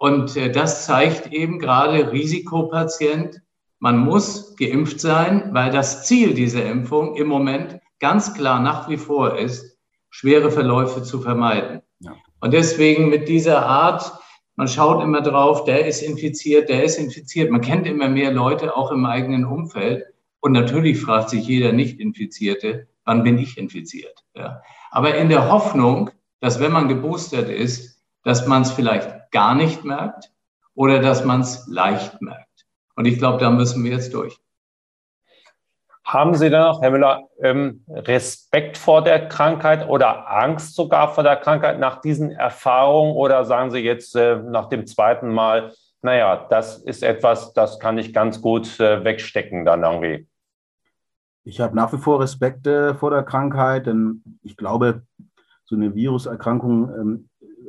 Und 0.00 0.36
äh, 0.36 0.50
das 0.50 0.84
zeigt 0.84 1.32
eben 1.32 1.60
gerade 1.60 2.10
Risikopatient, 2.10 3.40
man 3.78 3.98
muss 3.98 4.56
geimpft 4.56 5.00
sein, 5.00 5.50
weil 5.52 5.70
das 5.70 6.06
Ziel 6.06 6.34
dieser 6.34 6.64
Impfung 6.64 7.14
im 7.14 7.28
Moment 7.28 7.78
ganz 8.00 8.34
klar 8.34 8.58
nach 8.60 8.88
wie 8.88 8.96
vor 8.96 9.38
ist, 9.38 9.78
schwere 10.10 10.50
Verläufe 10.50 11.04
zu 11.04 11.20
vermeiden. 11.20 11.82
Ja. 12.00 12.16
Und 12.40 12.52
deswegen 12.52 13.08
mit 13.10 13.28
dieser 13.28 13.64
Art, 13.64 14.12
man 14.56 14.68
schaut 14.68 15.02
immer 15.02 15.22
drauf, 15.22 15.64
der 15.64 15.86
ist 15.86 16.02
infiziert, 16.02 16.68
der 16.68 16.84
ist 16.84 16.98
infiziert. 16.98 17.50
Man 17.50 17.60
kennt 17.60 17.86
immer 17.86 18.08
mehr 18.08 18.32
Leute, 18.32 18.76
auch 18.76 18.90
im 18.90 19.06
eigenen 19.06 19.44
Umfeld. 19.44 20.04
Und 20.40 20.52
natürlich 20.52 21.00
fragt 21.00 21.30
sich 21.30 21.46
jeder 21.46 21.72
Nicht-Infizierte, 21.72 22.88
wann 23.04 23.22
bin 23.22 23.38
ich 23.38 23.58
infiziert? 23.58 24.24
Ja. 24.34 24.62
Aber 24.90 25.14
in 25.14 25.28
der 25.28 25.50
Hoffnung, 25.50 26.10
dass 26.40 26.60
wenn 26.60 26.72
man 26.72 26.88
geboostert 26.88 27.48
ist, 27.48 28.02
dass 28.22 28.46
man 28.46 28.62
es 28.62 28.70
vielleicht 28.70 29.30
gar 29.30 29.54
nicht 29.54 29.84
merkt 29.84 30.30
oder 30.74 31.00
dass 31.00 31.24
man 31.24 31.40
es 31.40 31.66
leicht 31.66 32.20
merkt. 32.20 32.66
Und 32.96 33.06
ich 33.06 33.18
glaube, 33.18 33.38
da 33.38 33.50
müssen 33.50 33.82
wir 33.84 33.92
jetzt 33.92 34.12
durch. 34.12 34.38
Haben 36.12 36.34
Sie 36.34 36.50
dann 36.50 36.62
noch, 36.62 36.82
Herr 36.82 36.90
Müller, 36.90 37.28
ähm, 37.38 37.84
Respekt 37.88 38.76
vor 38.76 39.04
der 39.04 39.28
Krankheit 39.28 39.88
oder 39.88 40.28
Angst 40.28 40.74
sogar 40.74 41.14
vor 41.14 41.22
der 41.22 41.36
Krankheit 41.36 41.78
nach 41.78 42.00
diesen 42.00 42.32
Erfahrungen? 42.32 43.14
Oder 43.14 43.44
sagen 43.44 43.70
Sie 43.70 43.78
jetzt 43.78 44.16
äh, 44.16 44.42
nach 44.42 44.68
dem 44.68 44.88
zweiten 44.88 45.32
Mal, 45.32 45.72
naja, 46.02 46.48
das 46.50 46.78
ist 46.78 47.04
etwas, 47.04 47.52
das 47.52 47.78
kann 47.78 47.96
ich 47.96 48.12
ganz 48.12 48.42
gut 48.42 48.80
äh, 48.80 49.04
wegstecken 49.04 49.64
dann 49.64 49.84
irgendwie? 49.84 50.26
Ich 51.44 51.60
habe 51.60 51.76
nach 51.76 51.92
wie 51.92 51.98
vor 51.98 52.20
Respekt 52.20 52.66
äh, 52.66 52.96
vor 52.96 53.12
der 53.12 53.22
Krankheit, 53.22 53.86
denn 53.86 54.24
ich 54.42 54.56
glaube, 54.56 55.02
so 55.64 55.76
eine 55.76 55.94
Viruserkrankung 55.94 56.90
ähm, 56.92 57.28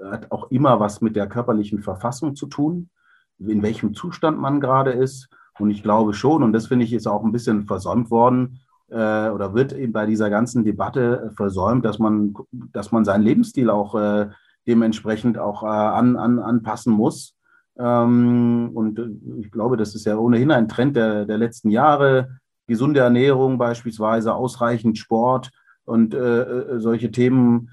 hat 0.09 0.31
auch 0.31 0.49
immer 0.49 0.79
was 0.79 0.99
mit 0.99 1.15
der 1.15 1.27
körperlichen 1.27 1.83
Verfassung 1.83 2.35
zu 2.35 2.47
tun, 2.47 2.89
in 3.37 3.61
welchem 3.61 3.93
Zustand 3.93 4.39
man 4.39 4.59
gerade 4.59 4.93
ist. 4.93 5.29
Und 5.61 5.71
ich 5.71 5.83
glaube 5.83 6.13
schon, 6.13 6.43
und 6.43 6.53
das 6.53 6.67
finde 6.67 6.85
ich 6.85 6.93
ist 6.93 7.07
auch 7.07 7.23
ein 7.23 7.31
bisschen 7.31 7.65
versäumt 7.65 8.11
worden, 8.11 8.59
äh, 8.89 9.29
oder 9.29 9.53
wird 9.53 9.73
eben 9.73 9.93
bei 9.93 10.05
dieser 10.05 10.29
ganzen 10.29 10.63
Debatte 10.63 11.29
äh, 11.31 11.35
versäumt, 11.35 11.85
dass 11.85 11.99
man, 11.99 12.33
dass 12.51 12.91
man 12.91 13.05
seinen 13.05 13.23
Lebensstil 13.23 13.69
auch 13.69 13.95
äh, 13.95 14.29
dementsprechend 14.67 15.37
auch 15.37 15.63
äh, 15.63 15.67
an, 15.67 16.17
an, 16.17 16.39
anpassen 16.39 16.93
muss. 16.93 17.35
Ähm, 17.77 18.71
und 18.73 18.99
äh, 18.99 19.07
ich 19.39 19.51
glaube, 19.51 19.77
das 19.77 19.95
ist 19.95 20.05
ja 20.05 20.17
ohnehin 20.17 20.51
ein 20.51 20.67
Trend 20.67 20.95
der, 20.95 21.25
der 21.25 21.37
letzten 21.37 21.69
Jahre. 21.69 22.39
Gesunde 22.67 22.99
Ernährung 22.99 23.57
beispielsweise, 23.57 24.33
ausreichend 24.33 24.97
Sport 24.97 25.51
und 25.85 26.13
äh, 26.13 26.79
solche 26.79 27.11
Themen 27.11 27.69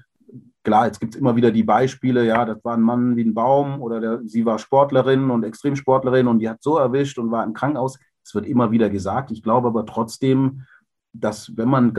klar, 0.63 0.87
jetzt 0.87 0.99
gibt 0.99 1.15
es 1.15 1.19
immer 1.19 1.35
wieder 1.35 1.51
die 1.51 1.63
Beispiele, 1.63 2.25
ja, 2.25 2.45
das 2.45 2.63
war 2.63 2.75
ein 2.75 2.81
Mann 2.81 3.15
wie 3.15 3.23
ein 3.23 3.33
Baum 3.33 3.81
oder 3.81 3.99
der, 3.99 4.21
sie 4.25 4.45
war 4.45 4.59
Sportlerin 4.59 5.29
und 5.29 5.43
Extremsportlerin 5.43 6.27
und 6.27 6.39
die 6.39 6.49
hat 6.49 6.61
so 6.61 6.77
erwischt 6.77 7.17
und 7.17 7.31
war 7.31 7.43
im 7.43 7.53
Krankenhaus. 7.53 7.99
Es 8.23 8.35
wird 8.35 8.45
immer 8.45 8.71
wieder 8.71 8.89
gesagt. 8.89 9.31
Ich 9.31 9.41
glaube 9.41 9.69
aber 9.69 9.85
trotzdem, 9.85 10.65
dass 11.13 11.55
wenn 11.57 11.69
man 11.69 11.95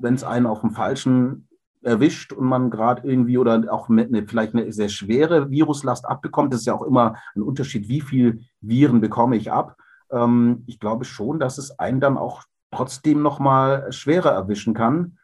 wenn 0.00 0.14
es 0.14 0.24
einen 0.24 0.46
auf 0.46 0.60
dem 0.62 0.70
Falschen 0.70 1.48
erwischt 1.82 2.32
und 2.32 2.46
man 2.46 2.70
gerade 2.70 3.06
irgendwie 3.08 3.38
oder 3.38 3.64
auch 3.72 3.88
mit 3.88 4.08
eine, 4.08 4.26
vielleicht 4.26 4.54
eine 4.54 4.72
sehr 4.72 4.88
schwere 4.88 5.50
Viruslast 5.50 6.06
abbekommt, 6.06 6.52
das 6.52 6.60
ist 6.60 6.66
ja 6.66 6.74
auch 6.74 6.82
immer 6.82 7.16
ein 7.34 7.42
Unterschied, 7.42 7.88
wie 7.88 8.00
viel 8.00 8.40
Viren 8.60 9.00
bekomme 9.00 9.36
ich 9.36 9.52
ab. 9.52 9.76
Ähm, 10.10 10.64
ich 10.66 10.80
glaube 10.80 11.04
schon, 11.04 11.38
dass 11.38 11.58
es 11.58 11.78
einen 11.78 12.00
dann 12.00 12.16
auch 12.16 12.44
trotzdem 12.70 13.22
nochmal 13.22 13.92
schwerer 13.92 14.30
erwischen 14.30 14.74
kann. 14.74 15.17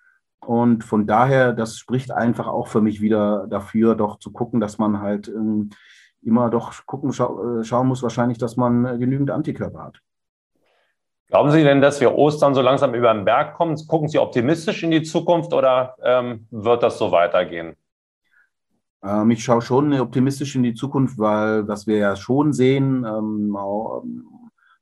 Und 0.47 0.85
von 0.85 1.07
daher, 1.07 1.53
das 1.53 1.79
spricht 1.79 2.11
einfach 2.11 2.47
auch 2.47 2.69
für 2.69 2.81
mich 2.81 3.01
wieder 3.01 3.47
dafür, 3.49 3.95
doch 3.95 4.19
zu 4.19 4.33
gucken, 4.33 4.61
dass 4.61 4.79
man 4.79 5.01
halt 5.01 5.29
ähm, 5.29 5.71
immer 6.23 6.51
doch 6.51 6.87
gucken, 6.87 7.13
schau, 7.13 7.61
äh, 7.61 7.65
schauen 7.65 7.89
muss, 7.89 8.03
wahrscheinlich, 8.03 8.39
dass 8.39 8.57
man 8.57 8.85
äh, 8.85 8.99
genügend 8.99 9.31
Antikörper 9.31 9.85
hat. 9.85 10.01
Glauben 11.29 11.51
Sie 11.51 11.65
denn, 11.65 11.81
dass 11.81 12.01
wir 12.01 12.15
Ostern 12.15 12.55
so 12.55 12.61
langsam 12.61 12.95
über 12.95 13.13
den 13.13 13.25
Berg 13.25 13.55
kommen? 13.55 13.77
Gucken 13.87 14.09
Sie 14.09 14.19
optimistisch 14.19 14.83
in 14.83 14.91
die 14.91 15.03
Zukunft 15.03 15.53
oder 15.53 15.97
ähm, 16.03 16.47
wird 16.51 16.83
das 16.83 16.99
so 16.99 17.11
weitergehen? 17.11 17.75
Ähm, 19.03 19.31
ich 19.31 19.43
schaue 19.43 19.63
schon 19.63 19.99
optimistisch 19.99 20.55
in 20.55 20.63
die 20.63 20.75
Zukunft, 20.75 21.19
weil 21.19 21.67
was 21.67 21.87
wir 21.87 21.97
ja 21.97 22.17
schon 22.17 22.53
sehen, 22.53 23.05
ähm, 23.05 23.57
auch, 23.57 24.05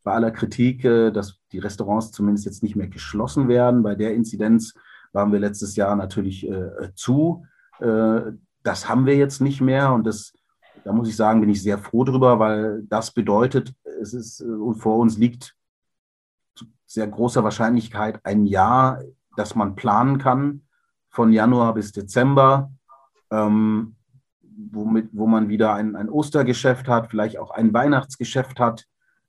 bei 0.04 0.12
aller 0.12 0.30
Kritik, 0.30 0.84
äh, 0.84 1.10
dass 1.10 1.38
die 1.52 1.58
Restaurants 1.58 2.12
zumindest 2.12 2.46
jetzt 2.46 2.62
nicht 2.62 2.76
mehr 2.76 2.88
geschlossen 2.88 3.48
werden, 3.48 3.82
bei 3.82 3.94
der 3.94 4.14
Inzidenz 4.14 4.74
waren 5.12 5.32
wir 5.32 5.38
letztes 5.38 5.76
Jahr 5.76 5.96
natürlich 5.96 6.48
äh, 6.48 6.94
zu. 6.94 7.44
Äh, 7.80 8.32
das 8.62 8.88
haben 8.88 9.06
wir 9.06 9.16
jetzt 9.16 9.40
nicht 9.40 9.60
mehr 9.60 9.92
und 9.92 10.06
das, 10.06 10.32
da 10.84 10.92
muss 10.92 11.08
ich 11.08 11.16
sagen, 11.16 11.40
bin 11.40 11.50
ich 11.50 11.62
sehr 11.62 11.78
froh 11.78 12.04
drüber, 12.04 12.38
weil 12.38 12.82
das 12.84 13.12
bedeutet, 13.12 13.74
es 14.00 14.14
ist 14.14 14.40
äh, 14.40 14.74
vor 14.74 14.98
uns 14.98 15.18
liegt 15.18 15.54
zu 16.54 16.66
sehr 16.86 17.06
großer 17.06 17.44
Wahrscheinlichkeit 17.44 18.20
ein 18.24 18.46
Jahr, 18.46 19.00
das 19.36 19.54
man 19.54 19.74
planen 19.74 20.18
kann, 20.18 20.62
von 21.10 21.32
Januar 21.32 21.74
bis 21.74 21.92
Dezember, 21.92 22.72
ähm, 23.30 23.96
womit, 24.70 25.10
wo 25.12 25.26
man 25.26 25.48
wieder 25.48 25.74
ein, 25.74 25.96
ein 25.96 26.08
Ostergeschäft 26.08 26.88
hat, 26.88 27.10
vielleicht 27.10 27.38
auch 27.38 27.50
ein 27.50 27.72
Weihnachtsgeschäft 27.72 28.60
hat, 28.60 28.86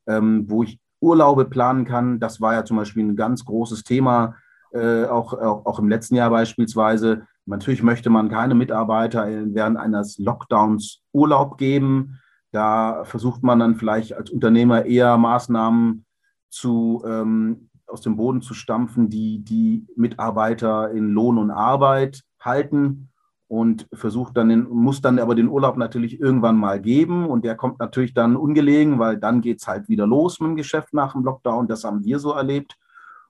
ähm, 0.08 0.50
wo 0.50 0.64
ich 0.64 0.80
Urlaube 1.00 1.46
planen 1.46 1.86
kann. 1.86 2.20
Das 2.20 2.40
war 2.40 2.54
ja 2.54 2.64
zum 2.64 2.78
Beispiel 2.78 3.04
ein 3.04 3.16
ganz 3.16 3.44
großes 3.44 3.84
Thema, 3.84 4.36
äh, 4.74 5.06
auch, 5.06 5.34
auch, 5.34 5.66
auch 5.66 5.80
im 5.80 5.90
letzten 5.90 6.16
Jahr 6.16 6.30
beispielsweise. 6.30 7.26
Natürlich 7.46 7.84
möchte 7.84 8.10
man 8.10 8.30
keine 8.30 8.56
Mitarbeiter 8.56 9.28
während 9.28 9.78
eines 9.78 10.18
Lockdowns 10.18 11.02
Urlaub 11.12 11.58
geben. 11.58 12.20
Da 12.52 13.04
versucht 13.04 13.44
man 13.44 13.60
dann 13.60 13.76
vielleicht 13.76 14.14
als 14.14 14.30
Unternehmer 14.30 14.86
eher 14.86 15.18
Maßnahmen 15.18 16.06
zu, 16.50 17.04
ähm, 17.06 17.70
aus 17.88 18.02
dem 18.02 18.16
Boden 18.16 18.42
zu 18.42 18.54
stampfen, 18.54 19.10
die 19.10 19.44
die 19.44 19.86
Mitarbeiter 19.96 20.92
in 20.92 21.10
Lohn 21.10 21.38
und 21.38 21.52
Arbeit 21.52 22.24
halten 22.40 23.10
und 23.48 23.88
versucht 23.94 24.38
dann 24.38 24.50
den, 24.50 24.68
muss 24.70 25.02
dann 25.02 25.20
aber 25.20 25.36
den 25.36 25.48
Urlaub 25.48 25.78
natürlich 25.78 26.20
irgendwann 26.20 26.58
mal 26.58 26.82
geben 26.82 27.28
und 27.28 27.46
der 27.46 27.56
kommt 27.56 27.80
natürlich 27.80 28.14
dann 28.14 28.36
ungelegen, 28.36 29.00
weil 29.00 29.18
dann 29.18 29.42
geht 29.42 29.62
es 29.62 29.68
halt 29.68 29.90
wieder 29.90 30.08
los 30.08 30.40
mit 30.40 30.50
dem 30.50 30.56
Geschäft 30.56 30.94
nach 30.94 31.14
dem 31.14 31.24
Lockdown. 31.24 31.68
Das 31.68 31.84
haben 31.84 32.04
wir 32.04 32.20
so 32.20 32.32
erlebt. 32.32 32.78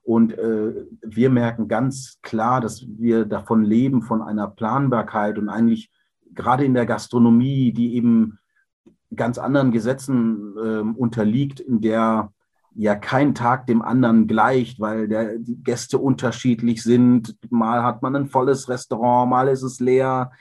Und 0.04 0.38
äh, 0.38 0.86
wir 1.02 1.30
merken 1.30 1.68
ganz 1.68 2.20
klar, 2.22 2.60
dass 2.60 2.86
wir 2.98 3.26
davon 3.26 3.64
leben, 3.64 4.02
von 4.02 4.22
einer 4.22 4.48
Planbarkeit 4.48 5.38
und 5.38 5.50
eigentlich 5.50 5.90
gerade 6.34 6.66
in 6.66 6.74
der 6.74 6.86
Gastronomie, 6.86 7.72
die 7.72 7.96
eben 7.96 8.40
ganz 9.16 9.38
anderen 9.38 9.72
Gesetzen 9.72 10.56
äh, 10.58 10.80
unterliegt, 10.80 11.60
in 11.60 11.82
der 11.82 12.32
ja 12.76 12.96
kein 12.96 13.36
Tag 13.36 13.68
dem 13.68 13.82
anderen 13.82 14.28
gleicht, 14.28 14.80
weil 14.80 15.08
der, 15.08 15.38
die 15.38 15.64
Gäste 15.64 16.00
unterschiedlich 16.00 16.84
sind. 16.84 17.38
Mal 17.50 17.84
hat 17.84 18.02
man 18.02 18.16
ein 18.16 18.28
volles 18.28 18.68
Restaurant, 18.68 19.30
mal 19.30 19.48
ist 19.48 19.64
es 19.64 19.80
leer. 19.80 20.32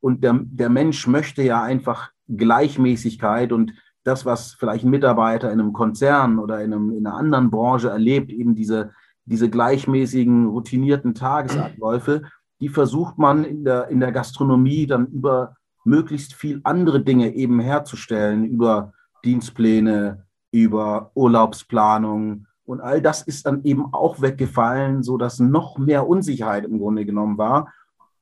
Und 0.00 0.22
der, 0.22 0.38
der 0.42 0.70
Mensch 0.70 1.06
möchte 1.06 1.42
ja 1.42 1.62
einfach 1.62 2.10
Gleichmäßigkeit 2.28 3.52
und 3.52 3.72
das, 4.04 4.24
was 4.24 4.54
vielleicht 4.54 4.84
ein 4.84 4.90
Mitarbeiter 4.90 5.52
in 5.52 5.60
einem 5.60 5.72
Konzern 5.72 6.38
oder 6.38 6.62
in, 6.62 6.72
einem, 6.72 6.92
in 6.92 7.06
einer 7.06 7.16
anderen 7.16 7.50
Branche 7.50 7.90
erlebt, 7.90 8.30
eben 8.30 8.54
diese, 8.54 8.92
diese 9.24 9.50
gleichmäßigen, 9.50 10.46
routinierten 10.46 11.14
Tagesabläufe, 11.14 12.22
die 12.60 12.68
versucht 12.68 13.18
man 13.18 13.44
in 13.44 13.64
der, 13.64 13.88
in 13.88 14.00
der 14.00 14.12
Gastronomie 14.12 14.86
dann 14.86 15.06
über 15.06 15.56
möglichst 15.84 16.34
viel 16.34 16.60
andere 16.64 17.02
Dinge 17.02 17.34
eben 17.34 17.60
herzustellen, 17.60 18.44
über 18.44 18.92
Dienstpläne, 19.24 20.26
über 20.52 21.10
Urlaubsplanung. 21.14 22.46
Und 22.64 22.80
all 22.80 23.00
das 23.00 23.22
ist 23.22 23.46
dann 23.46 23.64
eben 23.64 23.92
auch 23.92 24.20
weggefallen, 24.20 25.02
sodass 25.02 25.40
noch 25.40 25.78
mehr 25.78 26.06
Unsicherheit 26.06 26.64
im 26.64 26.78
Grunde 26.78 27.04
genommen 27.06 27.38
war. 27.38 27.72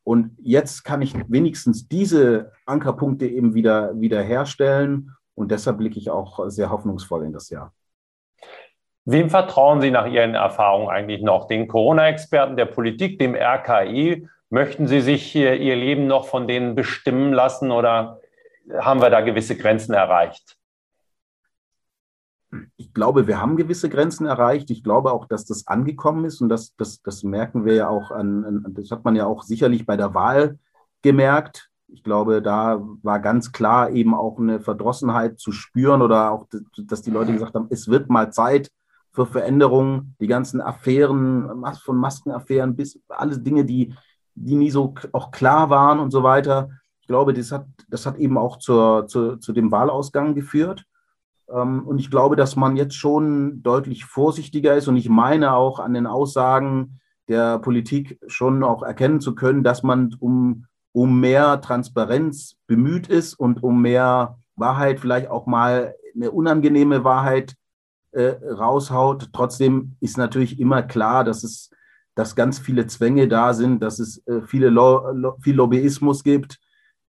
Und 0.05 0.37
jetzt 0.39 0.85
kann 0.85 1.03
ich 1.03 1.15
wenigstens 1.29 1.89
diese 1.89 2.53
Ankerpunkte 2.65 3.27
eben 3.27 3.55
wieder, 3.55 4.01
wieder 4.01 4.23
herstellen. 4.23 5.11
Und 5.35 5.51
deshalb 5.51 5.79
blicke 5.79 5.99
ich 5.99 6.11
auch 6.11 6.49
sehr 6.49 6.71
hoffnungsvoll 6.71 7.25
in 7.25 7.33
das 7.33 7.51
Jahr. 7.51 7.75
Wem 9.11 9.31
vertrauen 9.31 9.81
Sie 9.81 9.91
nach 9.91 10.07
Ihren 10.07 10.35
Erfahrungen 10.35 10.91
eigentlich 10.91 11.23
noch? 11.23 11.47
Den 11.47 11.67
Corona-Experten 11.67 12.57
der 12.57 12.67
Politik, 12.67 13.19
dem 13.19 13.35
RKI? 13.35 14.29
Möchten 14.51 14.87
Sie 14.87 15.01
sich 15.01 15.35
Ihr 15.35 15.77
Leben 15.77 16.07
noch 16.07 16.27
von 16.27 16.47
denen 16.47 16.75
bestimmen 16.75 17.33
lassen 17.33 17.71
oder 17.71 18.21
haben 18.79 19.01
wir 19.01 19.09
da 19.09 19.23
gewisse 19.23 19.57
Grenzen 19.57 19.95
erreicht? 19.95 20.59
ich 22.77 22.95
glaube, 22.95 23.27
wir 23.27 23.41
haben 23.41 23.57
gewisse 23.57 23.89
Grenzen 23.89 24.27
erreicht. 24.27 24.71
Ich 24.71 24.83
glaube 24.83 25.13
auch, 25.13 25.27
dass 25.27 25.45
das 25.45 25.67
angekommen 25.67 26.25
ist 26.25 26.41
und 26.41 26.49
das, 26.49 26.75
das, 26.77 27.03
das 27.03 27.23
merken 27.23 27.65
wir 27.65 27.75
ja 27.75 27.89
auch 27.89 28.11
an, 28.11 28.65
das 28.71 28.91
hat 28.91 29.05
man 29.05 29.17
ja 29.17 29.27
auch 29.27 29.43
sicherlich 29.43 29.87
bei 29.87 29.97
der 29.97 30.15
Wahl 30.15 30.59
gemerkt. 31.03 31.71
Ich 31.87 32.03
glaube, 32.03 32.43
da 32.43 32.83
war 33.03 33.21
ganz 33.21 33.53
klar 33.53 33.91
eben 33.91 34.15
auch 34.15 34.39
eine 34.39 34.61
Verdrossenheit 34.61 35.39
zu 35.39 35.53
spüren 35.53 36.03
oder 36.03 36.31
auch, 36.31 36.47
dass 36.77 37.03
die 37.03 37.11
Leute 37.11 37.33
gesagt 37.33 37.55
haben, 37.55 37.69
es 37.71 37.89
wird 37.89 38.11
mal 38.11 38.33
Zeit 38.33 38.71
für 39.19 39.27
Veränderungen. 39.27 40.15
Die 40.21 40.27
ganzen 40.27 40.61
Affären, 40.61 41.65
von 41.85 41.97
Maskenaffären 41.97 42.77
bis 42.77 43.01
alle 43.09 43.39
Dinge, 43.39 43.65
die, 43.65 43.95
die 44.35 44.55
nie 44.55 44.71
so 44.71 44.95
auch 45.13 45.31
klar 45.31 45.71
waren 45.71 45.99
und 45.99 46.11
so 46.11 46.23
weiter. 46.23 46.71
Ich 47.01 47.09
glaube, 47.09 47.35
das 47.35 47.51
hat, 47.53 47.67
das 47.89 48.07
hat 48.07 48.17
eben 48.19 48.39
auch 48.39 48.59
zur, 48.59 49.07
zu, 49.07 49.37
zu 49.37 49.53
dem 49.53 49.71
Wahlausgang 49.71 50.35
geführt. 50.35 50.85
Ähm, 51.51 51.87
und 51.87 51.99
ich 51.99 52.11
glaube, 52.11 52.37
dass 52.37 52.57
man 52.57 52.77
jetzt 52.77 52.95
schon 52.95 53.63
deutlich 53.63 54.05
vorsichtiger 54.05 54.77
ist. 54.77 54.89
Und 54.89 54.97
ich 54.97 55.09
meine 55.09 55.55
auch 55.55 55.81
an 55.81 55.95
den 55.95 56.07
Aussagen 56.07 57.01
der 57.29 57.59
Politik 57.59 58.19
schon 58.27 58.63
auch 58.63 58.83
erkennen 58.83 59.21
zu 59.21 59.35
können, 59.35 59.63
dass 59.63 59.83
man 59.83 60.15
um, 60.19 60.67
um 60.93 61.21
mehr 61.21 61.61
Transparenz 61.61 62.57
bemüht 62.67 63.09
ist 63.09 63.35
und 63.35 63.63
um 63.63 63.83
mehr 63.83 64.39
Wahrheit, 64.57 65.01
vielleicht 65.01 65.29
auch 65.29 65.47
mal 65.47 65.95
eine 66.15 66.31
unangenehme 66.31 67.05
Wahrheit 67.05 67.55
äh, 68.13 68.35
raushaut. 68.45 69.31
Trotzdem 69.33 69.97
ist 70.01 70.19
natürlich 70.19 70.59
immer 70.61 70.83
klar, 70.83 71.25
dass 71.25 71.45
es 71.45 71.71
dass 72.15 72.35
ganz 72.35 72.59
viele 72.59 72.89
Zwänge 72.89 73.29
da 73.29 73.55
sind, 73.55 73.81
dass 73.81 74.01
es 74.01 74.27
äh, 74.27 74.43
viele 74.43 74.71
Lo 74.71 75.13
Lo 75.13 75.37
viel 75.41 75.55
Lobbyismus 75.55 76.25
gibt, 76.25 76.59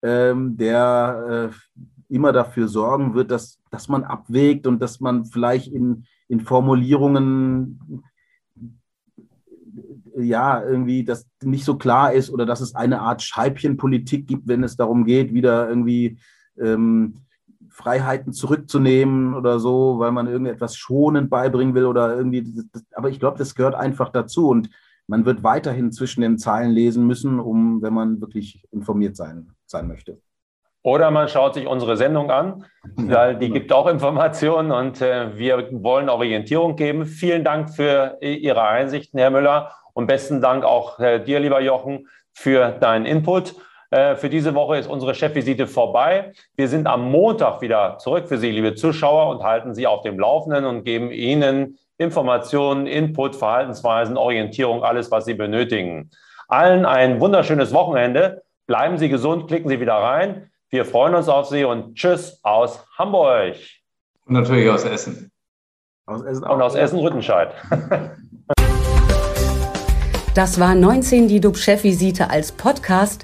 ähm, 0.01 0.57
der 0.57 1.51
äh, 1.51 2.13
immer 2.13 2.31
dafür 2.31 2.67
sorgen 2.67 3.13
wird, 3.13 3.29
dass, 3.29 3.59
dass 3.69 3.87
man 3.87 4.03
abwägt 4.03 4.65
und 4.65 4.79
dass 4.79 4.99
man 4.99 5.25
vielleicht 5.25 5.67
in, 5.67 6.05
in 6.27 6.39
Formulierungen 6.39 8.03
ja, 10.17 10.63
irgendwie 10.63 11.03
das 11.03 11.27
nicht 11.43 11.65
so 11.65 11.77
klar 11.77 12.13
ist 12.13 12.29
oder 12.29 12.45
dass 12.45 12.61
es 12.61 12.73
eine 12.73 13.01
Art 13.01 13.21
Scheibchenpolitik 13.21 14.27
gibt, 14.27 14.47
wenn 14.47 14.63
es 14.63 14.77
darum 14.77 15.05
geht, 15.05 15.33
wieder 15.33 15.67
irgendwie 15.67 16.17
ähm, 16.59 17.24
Freiheiten 17.75 18.31
zurückzunehmen 18.31 19.33
oder 19.33 19.59
so, 19.59 19.99
weil 19.99 20.13
man 20.13 20.27
irgendetwas 20.27 20.77
schonend 20.77 21.29
beibringen 21.29 21.75
will 21.75 21.85
oder 21.85 22.15
irgendwie. 22.15 22.41
Das, 22.71 22.85
aber 22.95 23.09
ich 23.09 23.19
glaube, 23.19 23.37
das 23.37 23.53
gehört 23.53 23.75
einfach 23.75 24.09
dazu 24.09 24.47
und 24.47 24.69
man 25.07 25.25
wird 25.25 25.43
weiterhin 25.43 25.91
zwischen 25.91 26.21
den 26.21 26.37
Zeilen 26.37 26.71
lesen 26.71 27.05
müssen, 27.05 27.37
um, 27.37 27.81
wenn 27.81 27.93
man 27.93 28.21
wirklich 28.21 28.63
informiert 28.71 29.17
sein, 29.17 29.51
sein 29.65 29.89
möchte. 29.89 30.21
Oder 30.83 31.11
man 31.11 31.27
schaut 31.27 31.55
sich 31.55 31.67
unsere 31.67 31.97
Sendung 31.97 32.31
an, 32.31 32.65
weil 32.95 33.35
die 33.35 33.49
gibt 33.49 33.73
auch 33.73 33.87
Informationen 33.87 34.71
und 34.71 35.01
äh, 35.01 35.37
wir 35.37 35.67
wollen 35.83 36.07
Orientierung 36.07 36.77
geben. 36.77 37.05
Vielen 37.05 37.43
Dank 37.43 37.71
für 37.71 38.17
Ihre 38.21 38.61
Einsichten, 38.61 39.19
Herr 39.19 39.31
Müller, 39.31 39.71
und 39.93 40.07
besten 40.07 40.39
Dank 40.39 40.63
auch 40.63 40.97
äh, 40.99 41.21
dir, 41.21 41.41
lieber 41.41 41.59
Jochen, 41.59 42.07
für 42.31 42.71
deinen 42.71 43.05
Input. 43.05 43.55
Äh, 43.91 44.15
für 44.15 44.29
diese 44.29 44.55
Woche 44.55 44.77
ist 44.77 44.87
unsere 44.87 45.15
Chefvisite 45.15 45.67
vorbei. 45.67 46.33
Wir 46.55 46.67
sind 46.67 46.87
am 46.87 47.09
Montag 47.11 47.61
wieder 47.61 47.97
zurück 47.97 48.27
für 48.27 48.37
Sie, 48.37 48.51
liebe 48.51 48.75
Zuschauer, 48.75 49.29
und 49.29 49.43
halten 49.43 49.73
Sie 49.73 49.87
auf 49.87 50.01
dem 50.01 50.19
Laufenden 50.19 50.65
und 50.65 50.83
geben 50.83 51.11
Ihnen 51.11 51.77
Informationen, 51.97 52.87
Input, 52.87 53.35
Verhaltensweisen, 53.35 54.17
Orientierung, 54.17 54.83
alles, 54.83 55.11
was 55.11 55.25
Sie 55.25 55.33
benötigen. 55.33 56.09
Allen 56.47 56.85
ein 56.85 57.19
wunderschönes 57.19 57.73
Wochenende. 57.73 58.43
Bleiben 58.67 58.97
Sie 58.97 59.09
gesund, 59.09 59.47
klicken 59.47 59.69
Sie 59.69 59.79
wieder 59.79 59.95
rein. 59.95 60.49
Wir 60.69 60.85
freuen 60.85 61.15
uns 61.15 61.29
auf 61.29 61.47
Sie 61.47 61.63
und 61.63 61.95
Tschüss 61.95 62.39
aus 62.43 62.85
Hamburg. 62.97 63.55
Und 64.25 64.33
natürlich 64.33 64.69
aus 64.69 64.83
Essen. 64.83 65.31
Aus 66.07 66.23
Essen 66.23 66.43
und 66.43 66.61
aus 66.61 66.75
Essen-Rüttenscheid. 66.75 67.53
Das 70.35 70.59
war 70.59 70.75
19 70.75 71.29
die 71.29 71.39
DUB-Chefvisite 71.39 72.29
als 72.29 72.51
Podcast. 72.51 73.23